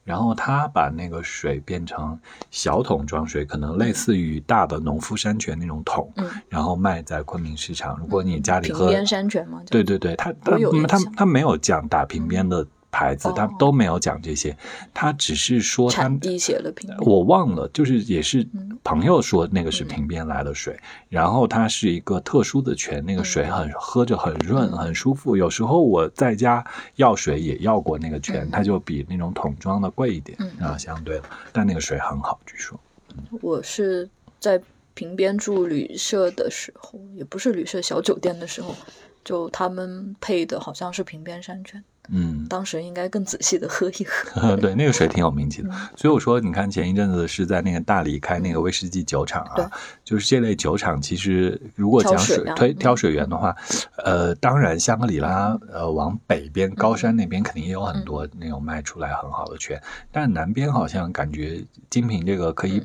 [0.08, 2.18] 然后他把那个水变成
[2.50, 6.10] 小桶装水，可能类似于大的农夫山泉那种桶，
[6.48, 7.98] 然后卖在昆明市场。
[7.98, 9.60] 如果你家里喝平边山泉吗？
[9.68, 10.56] 对对对，他他
[10.88, 12.66] 他他没有降打平边的。
[12.90, 14.56] 牌子，他都没有讲这些，
[14.94, 18.46] 他只是说他滴血了瓶，我忘了，就是也是
[18.82, 20.78] 朋友说那个是瓶边来的水，
[21.08, 25.36] 然后它是一个特殊的泉，那个水很喝着很润很舒服。
[25.36, 26.64] 有时候我在家
[26.96, 32.78] 要水也要过那个泉，它就比那种桶装的贵一点啊，相对的，但那个水很好，据说。
[33.42, 34.08] 我是
[34.40, 34.60] 在
[34.94, 38.74] 平边住旅社的时候，也不是旅社小酒店的时候，
[39.24, 41.84] 就他们配的好像是平边山泉。
[42.10, 44.56] 嗯，当时应该更仔细的喝一喝。
[44.56, 45.70] 对，那个水挺有名气的。
[45.96, 49.70] 所以我说，你看前一阵子是在那个大理开那个威士忌酒厂啊，
[50.04, 53.54] 就是这类酒厂，其实如果讲水推挑水源的话，
[53.98, 59.80] 呃，当然香格里拉呃往北边高山那边肯定也有很多那种卖出来很好的泉，
[60.10, 62.82] 但南边好像感觉精品这个可以，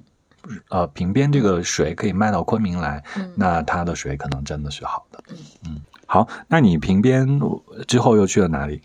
[0.70, 3.02] 呃，平边这个水可以卖到昆明来，
[3.36, 5.24] 那它的水可能真的是好的。
[5.66, 7.40] 嗯，好，那你平边
[7.88, 8.82] 之后又去了哪里？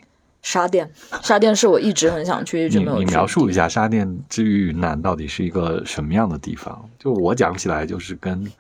[0.51, 0.91] 沙甸，
[1.23, 3.05] 沙甸是我一直很想去，一直没有去。
[3.05, 6.89] 你描述一下沙甸之于云南到底是一个什么样的地方？
[6.99, 8.51] 就我讲起来，就是跟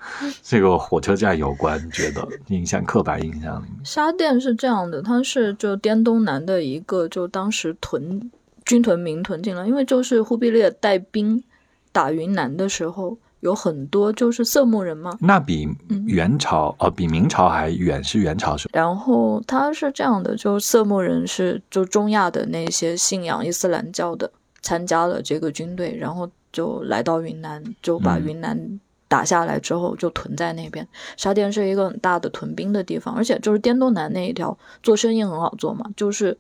[0.43, 3.83] 这个火车站有关，觉得印象刻板印象里面。
[3.85, 8.31] 沙甸是这样的，它是就滇东南的一个，就当时屯
[8.67, 11.43] 军屯民屯进来，因为就是忽必烈带兵
[11.91, 13.17] 打云南的时候。
[13.41, 15.17] 有很多就是色目人嘛？
[15.21, 15.69] 那比
[16.07, 18.69] 元朝呃比明朝还远，是元朝是？
[18.73, 24.31] 然后他是这样的，就色目人是就中亚的那些信仰伊斯兰教的，
[24.61, 30.87] 参加了这个军队，然后就来到云南，就把云南打下来之后就屯在那边。
[31.17, 36.37] 沙甸是一个很大的屯兵的地方，而且就是滇东南那一条做生意很好做嘛，就是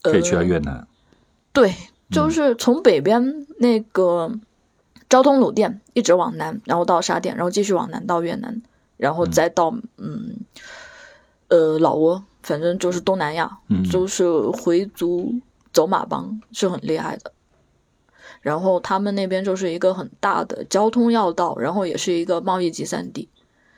[0.00, 0.86] 可以去到越南。
[1.52, 1.74] 对，
[2.10, 4.32] 就是从北边那个
[5.12, 8.62] 昭通鲁甸一直往南，然后到沙甸，然后继续往南到越南，
[8.96, 10.38] 然后再到嗯
[11.48, 13.58] 呃老挝，反正就是东南亚，
[13.90, 15.34] 就是回族
[15.70, 17.30] 走马帮是很厉害的。
[18.40, 23.28] 然后他们那边就是一个很大的交通要道，然后也是一个贸易集散地，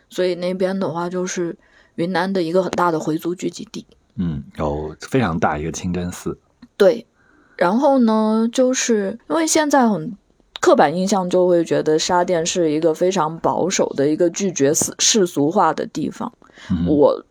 [0.09, 1.59] 所以那边的话就是
[1.97, 3.85] 云南的一个很大的回族聚集地。
[4.15, 6.39] 嗯，有非常大一个清真寺。
[6.77, 7.05] 对，
[7.57, 10.17] 然后呢，就是因为现在很
[10.65, 16.33] 刻板印象，就会觉得沙甸是一个非常保守的一个拒绝世世俗化的地方。
[16.87, 17.23] 我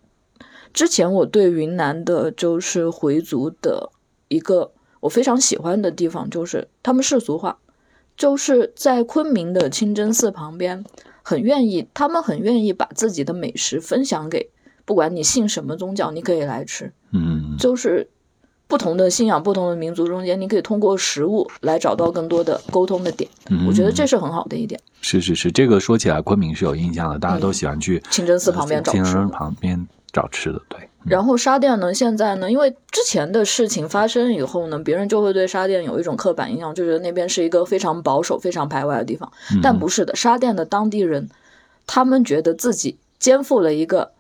[0.72, 3.90] 之前我对云南的就是回族的
[4.28, 4.72] 一个。
[5.00, 7.58] 我非常喜欢的地方就是他们世俗化，
[8.16, 10.86] 就是在昆明的清真寺旁边，
[11.24, 14.52] 很愿意，他们很愿意把自己的美食分享给，
[14.86, 16.94] 不管你信什么宗教，你可以来吃。
[17.12, 18.08] 嗯，就是
[18.74, 23.30] 不同的信仰、不同的民族中间，你可以通过食物来找到更多的沟通的点。
[23.68, 24.82] 我觉得这是很好的一点。
[25.00, 28.98] 是是是，这个说起来，昆明是有印象的，大家都喜欢去清真寺旁边找吃。
[28.98, 30.90] 清真寺旁边找吃的，对。
[31.04, 31.94] 然后沙甸呢？
[31.94, 32.52] 现在呢？
[32.52, 39.32] 因为之前的事情发生以后呢，别人就会对沙甸有一种刻板印象，就觉得那边是一个非常保守、非常排外的地方。
[39.62, 41.30] 但不是的，沙甸的当地人，
[41.86, 44.14] 他们觉得自己肩负了一个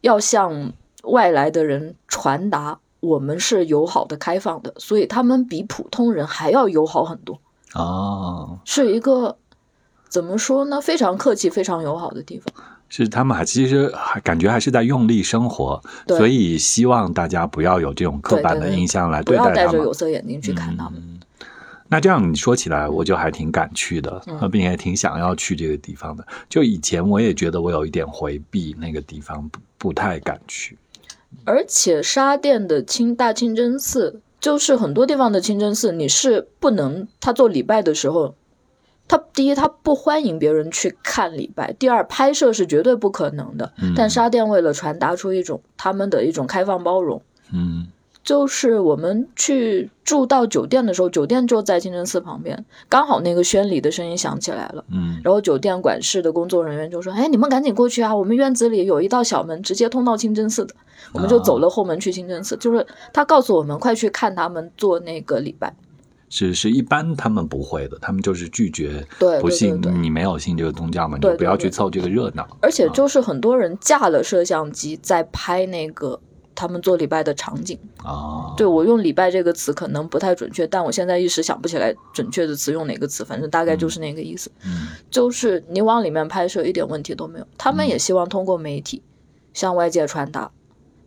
[0.00, 0.72] 要向
[1.02, 7.36] 外来的人传达我们是友好的、开放的，所以他们比普通人还要友好很多。
[7.74, 9.36] 哦，是一个
[10.08, 10.80] 怎么说呢？
[10.80, 12.64] 非常客气、非常友好的地方。
[12.88, 19.54] 是他们还其实还感觉还是在用力生活，所以希望大家不要有这种刻板的印象来对待他们。
[19.54, 21.02] 不要戴着有色眼镜去看他们。
[21.88, 24.22] 那这样你说起来，我就还挺敢去的，
[24.52, 26.24] 并且挺想要去这个地方的。
[26.48, 30.78] 就以前我也觉得我有一点回避那个地方，不不太敢去。
[31.44, 38.34] 而且沙甸的清大清真寺，就是很多地方的清真寺，你是不能他做礼拜的时候。
[39.08, 43.72] 他第一，他不欢迎别人去看礼拜；第二，拍摄是绝对不可能的。
[43.94, 47.20] 但沙甸为了传达出一种他们的一种开放包容，
[47.52, 47.88] 嗯，
[48.24, 60.74] 就是我们去住到酒店的时候，酒店就在清真寺旁边，刚好那个宣礼的声音响起来了，嗯，然后酒店管事的工作人员就说：“哎，你们赶紧过去啊，我们院子里有一道小门，直接通到清真寺的。”
[61.12, 65.74] 我们就走了后门去清真寺，就是他告诉我们快去看他们做那个礼拜。
[66.30, 72.48] 是是，一般他们不会的，他们就是拒绝，对，不信你没有信这个宗教嘛，你不要去凑这个热闹。
[72.62, 76.18] 而且就是很多人架了摄像机在拍那个
[76.54, 78.54] 他们做礼拜的场景啊。
[78.56, 84.50] 对我用“礼拜”这个词可能不太准确，但我现在一时想不起来准确的词用哪个词，反正大概就是那个意思。
[84.64, 87.46] 嗯，就是你往里面拍摄一点问题都没有。
[87.56, 89.02] 他们也希望通过媒体
[89.52, 90.50] 向外界传达，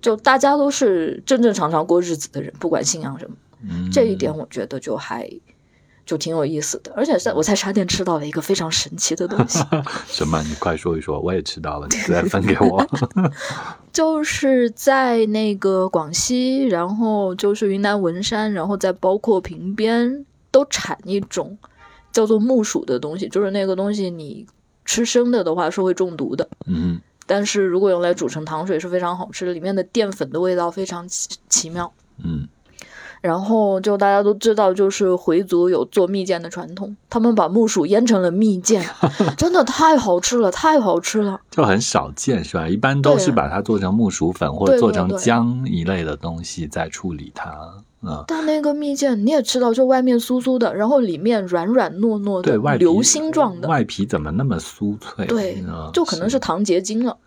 [0.02, 3.36] 就大家都是正正常常过日子的人，不管信仰什么。
[3.91, 5.28] 这一点我觉得就还
[6.06, 9.60] 就挺有意思的，而且在我在沙店吃到了一个非常神奇的东西。
[10.06, 10.39] 什么？
[10.43, 12.86] 你快说一说，我也吃到了，你再分给我。
[13.91, 21.58] 就是在那个广西，然后就是云南文山，然后再包括平边，都产一种
[22.12, 24.45] 叫做木薯的东西，就是那个东西你
[24.86, 26.47] 吃生的的话是会中毒的。
[26.68, 31.91] 嗯，但是如果用来煮成糖水是非常好吃的，里面的淀粉的味道非常奇奇妙。
[32.24, 32.47] 嗯。
[33.26, 38.80] 然后就大家都知道，就是回族有做蜜饯的传统，他们把木薯腌成了蜜饯，
[39.36, 42.69] 真的太好吃了，太好吃了，就很少见是吧？
[42.69, 47.51] 一般都是把它做成木薯粉或者做成浆一类的东西再处理它
[48.01, 48.23] 嗯。
[48.28, 55.26] 但那个蜜饯你也吃到，就外面酥酥的，然后里面软软糯糯的，对流心状的，外皮怎么那么酥脆？
[55.26, 57.17] 对，就可能是糖结晶了。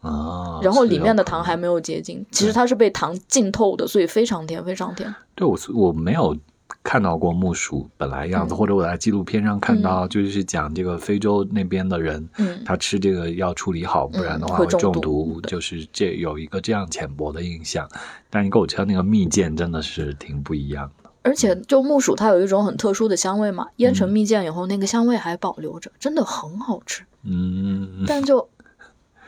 [0.00, 5.12] 啊，然后里面的糖还没有结晶，其实它是被糖浸透的，所以非常甜，非常甜。
[5.34, 6.36] 对我我没有
[6.84, 17.88] 看到过木薯本来样子，或者我在纪录片上看到，就是讲这个非洲那边的人，嗯，他吃这个要处理好，不然的话会中毒，就是这有一个这样浅薄的印象。
[18.30, 27.02] 但你给我吃那个蜜饯真的是挺不一样的，而且就木薯它有一种很特殊的香味嘛，腌成蜜饯以后，那个香味还保留着，真的很好吃。
[27.24, 28.48] 嗯，但就。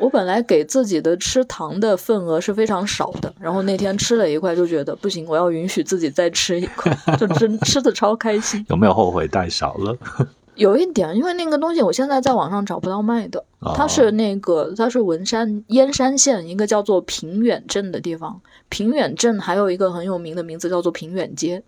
[0.01, 8.65] 我本来给自己的吃糖的份额是非常少的，然后那天吃了一块就觉得不行，我要允许自己再吃一块，就真吃的超开心。
[8.71, 9.97] 有没有后悔带少了？
[10.57, 13.45] 有一点，因为那个东西我现在在网上找不到卖的。
[13.75, 18.41] 它是那个，它是文山燕山县一个叫做平远镇的地方。
[18.69, 21.63] 平远镇还有一个很有名的名字叫做平远街，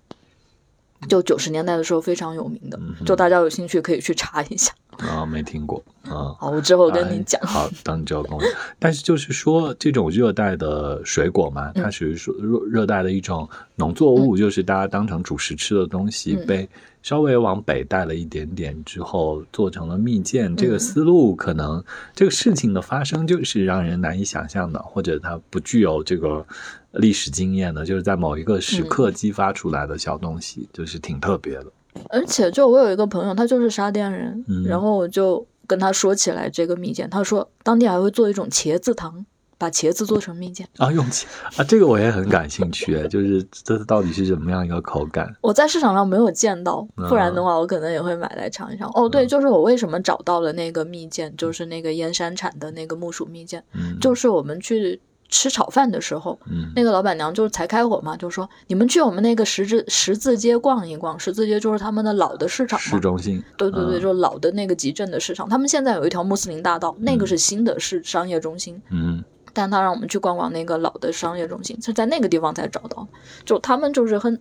[1.09, 4.72] 就九十年代的时候非常有名的，就大家有兴趣可以去查一下。
[4.99, 5.82] 啊，没听过。
[6.05, 7.40] 啊，好，我之后跟你讲。
[7.43, 8.43] 好，等你之后跟我。
[8.78, 16.68] 但是就是说，这种热带的水果嘛，它属于说热热带的一种农作物，就是大家当成主食吃的东西，被
[17.03, 20.55] 稍微往北带了一点点之后，做成了蜜饯。
[20.57, 21.82] 这个思路可能
[22.14, 26.45] 这个事情的发生就是让人难以想象的，或者它不具有这个
[26.93, 31.66] 历史经验的，就是在某一个时刻激发出来的小东西，就是挺特别的。
[32.09, 35.47] 而且，就我有一个朋友，他就是沙甸人，然后我就。
[35.64, 39.24] 跟他说起来这个蜜饯，他说当地还会做一种茄子糖，
[39.57, 41.24] 把茄子做成蜜饯啊，用茄
[41.57, 45.34] 啊，这个我也很感兴趣，就是这到底是什么样一个口感？
[45.40, 48.90] 我在市场上没有见到，不然的话我可能也会买来尝一尝。
[48.93, 53.62] 哦，对，就是我为什么找到了那个蜜饯，就是那个燕山产的那个木薯蜜饯，
[53.99, 55.01] 就是我们去。
[55.33, 56.39] 吃炒饭的时候，
[56.76, 63.43] 那个老板娘就是才开火嘛，就说你们去我们那个十字十字街逛一逛，十字街就是他们的老的市场，市中心。
[63.57, 65.49] 对对对，就是老的那个集镇的市场。
[65.49, 68.80] 他们现在有一条穆斯林大道，那个是新的市商业中心。
[68.91, 69.24] 嗯，
[69.55, 73.09] 但他让我们去逛逛那个老的商业中心，是在那个地方才找到。
[73.47, 74.39] 就他们就是很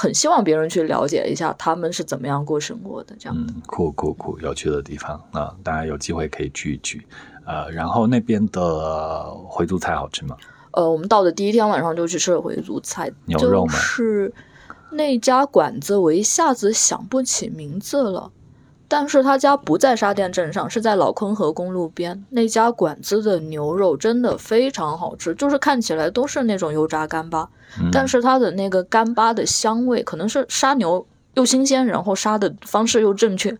[0.00, 3.36] 很希望别人去了解一下他们是怎么样过生活的，这样。
[3.36, 7.06] 嗯，酷酷酷，有趣的地方啊，大家有机会可以聚一聚。
[7.44, 10.34] 呃，然后那边的回族菜好吃吗？
[10.70, 14.32] 呃，我们到的第一天晚上就去吃了回族菜，牛肉吗是
[14.90, 18.32] 那家馆子，我一下子想不起名字了。
[18.90, 22.24] 但是他家不在沙甸镇上，是在老昆河公路边。
[22.30, 27.48] 那家馆子的牛肉真的非常好吃，就是看起来都是那种油炸干巴，
[27.92, 33.56] 但是它的那个干巴的香味，可能是杀牛又新鲜，然后杀的方式又正确。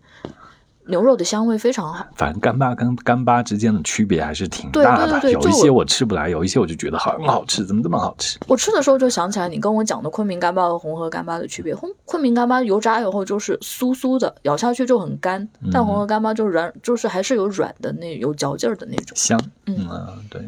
[0.91, 5.31] 牛肉的香味非常好，反正干巴跟干巴之间的区别还是挺大的。
[5.33, 8.39] 有一些我吃不来，有一些我就觉得很好吃，怎么这么好吃？
[8.47, 11.75] 我吃的时候就想起来你跟我讲的昆明干巴和红河干巴的区别。
[11.75, 15.41] 昆昆明干巴油炸以后就是酥酥的，咬下去就很干；
[15.73, 19.41] 但红河干巴就软，就是还是有软的那有嚼劲儿的那种香。
[19.67, 19.89] 嗯，
[20.29, 20.43] 对，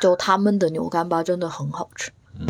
[0.00, 2.10] 就他们的牛干巴真的很好吃。
[2.38, 2.46] 嗯。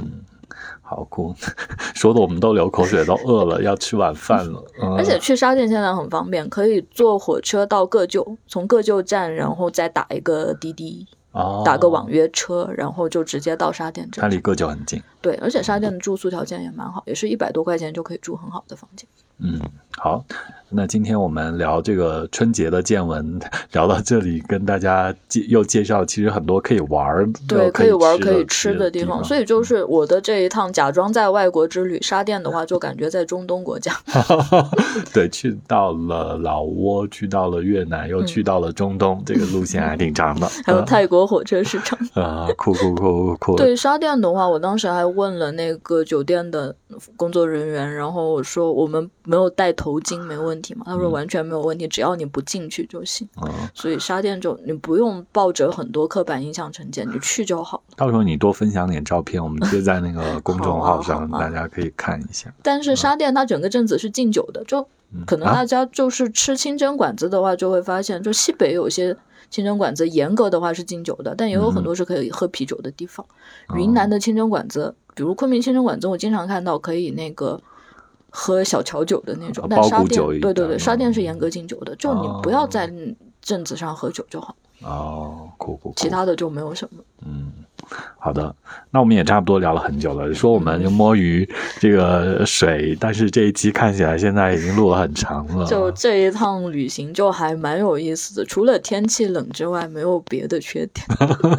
[0.89, 1.35] 好酷，
[1.95, 4.65] 说的我们都流口水，都饿了， 要吃晚饭了。
[4.97, 11.07] 而且去沙县现在很方便，可以坐火车到各旧，从各旧站，然后再打一个滴滴，
[11.65, 14.23] 打个网约车，然后就直接到沙甸站。
[14.23, 15.03] 它离各就很近。
[15.21, 19.07] 对，而且沙甸的住宿条件也蛮好，也是一百多块钱就可以住很好的房间。
[19.41, 19.61] 嗯，
[19.97, 20.25] 好，
[20.69, 23.39] 那今天我们聊这个春节的见闻，
[23.71, 29.23] 聊到这里，跟大家介又介绍，其实很多可以玩儿，对，可以玩可以吃的地方。
[29.23, 33.93] 所以就是我的这一趟假装在外国之旅，沙甸的话就感觉在中东国家。
[35.15, 40.49] 对，去到了老挝，去到了越南，又去到了中东，这个路线还挺长的。
[40.67, 43.57] 还有泰国火车市场啊，酷酷酷酷。
[43.57, 46.75] 对沙甸的话，我当时还问了那个酒店的
[47.17, 49.09] 工作人员，然后我说我们。
[49.29, 50.85] 没有戴头巾没问题吗？
[50.87, 53.29] 他说完全没有问题，只要你不进去就行。
[53.75, 57.83] 所以沙甸就你不用抱着很多刻板印象成见，你去就好。
[57.95, 62.51] 到时候你多分享点照片，我们贴在那个公众号上，大家可以看一下。
[62.63, 64.83] 但是沙甸它整个镇子是禁酒的，就
[65.27, 69.15] 可能大家就是吃清真馆子的话，就会发现，就西北有些
[69.51, 73.27] 清真馆子严格的话是禁酒的，但也有很多是可以喝啤酒的地方。
[73.77, 77.61] 云南的清真馆子，比如昆明清真馆子，我经常看到可以那个。
[78.31, 82.91] 喝小桥酒的那种，但沙店对对对，沙店是严格禁酒的，就你不要在
[83.41, 84.55] 镇子上喝酒就好。
[84.83, 87.03] 哦，酷酷，其他的就没有什么。
[87.27, 87.53] 嗯。
[88.19, 88.55] 好的，
[88.91, 90.35] 那我们也差不多聊了很久了。
[90.35, 91.49] 说我们就摸鱼
[91.81, 95.65] 这个水，但是这一期看起来现在已经录了很长了。
[95.65, 101.07] 就这一趟旅行就还蛮有意思的，除了天气冷之外，没有别的缺点。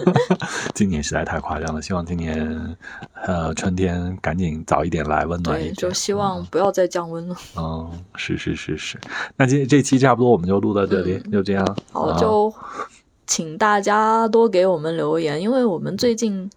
[0.76, 2.78] 今年实在太夸张了，希望今年
[3.26, 5.74] 呃春天赶紧早一点来，温暖一点。
[5.76, 7.36] 就希望不要再降温了。
[7.58, 8.98] 嗯，是是是是。
[9.38, 11.78] 那今这期差不多我们就录到这里，就这样。
[11.92, 12.54] 好，就。
[13.30, 16.50] 请大家多给我们留言，因为我们最近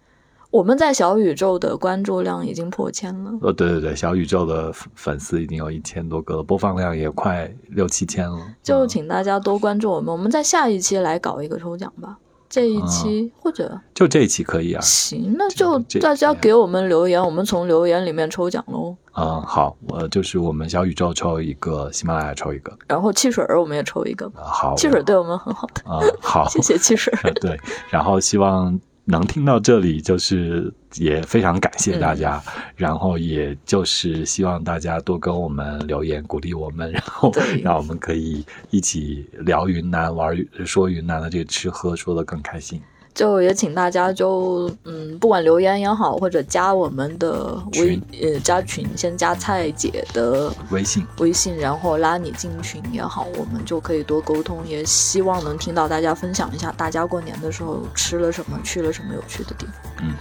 [0.49, 3.31] 我们在小宇宙的关注量已经破千了。
[3.41, 8.39] 哦，对对对，小宇宙的粉丝已经有一千多个了，播放量也快六七千了。
[8.63, 12.17] 就请大家多关注我们，我们在下一期来搞一个抽奖吧。
[12.53, 14.79] 这一期或者就这一期可以啊？
[14.79, 18.95] 行，那就大家给我们留言，我们从留言里面抽奖喽。
[19.15, 24.31] 嗯，好，我就是我们小宇宙抽一个，喜马拉雅抽一个，然后汽水我们也抽一个。
[24.35, 25.81] 好，汽水对我们很好的。
[25.91, 27.11] 啊，好，谢谢汽水。
[27.41, 28.79] 对，然后希望。
[29.05, 32.41] 能听到这里，就是也非常感谢大家，
[32.75, 37.31] 然后也就是希望大家多跟我们留言鼓励我们，然后
[37.61, 40.35] 让我们可以一起聊云南，玩
[40.65, 42.81] 说云南的这个吃喝，说的更开心。
[43.13, 54.65] 就也请大家就嗯，不管留言也好，或者加我们的微呃加群，先加蔡姐的微信微信，然后拉你进群也好，我们就可以多沟通。
[54.67, 59.75] 也希望能听到大家分享一下，大家过年的时候吃了什么，去了什么有趣的地方。
[60.01, 60.13] 嗯，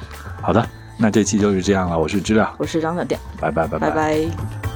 [0.43, 0.67] 好的，
[0.99, 1.99] 那这期就是这样了。
[1.99, 4.72] 我是知了，我是张小店，拜拜拜拜拜。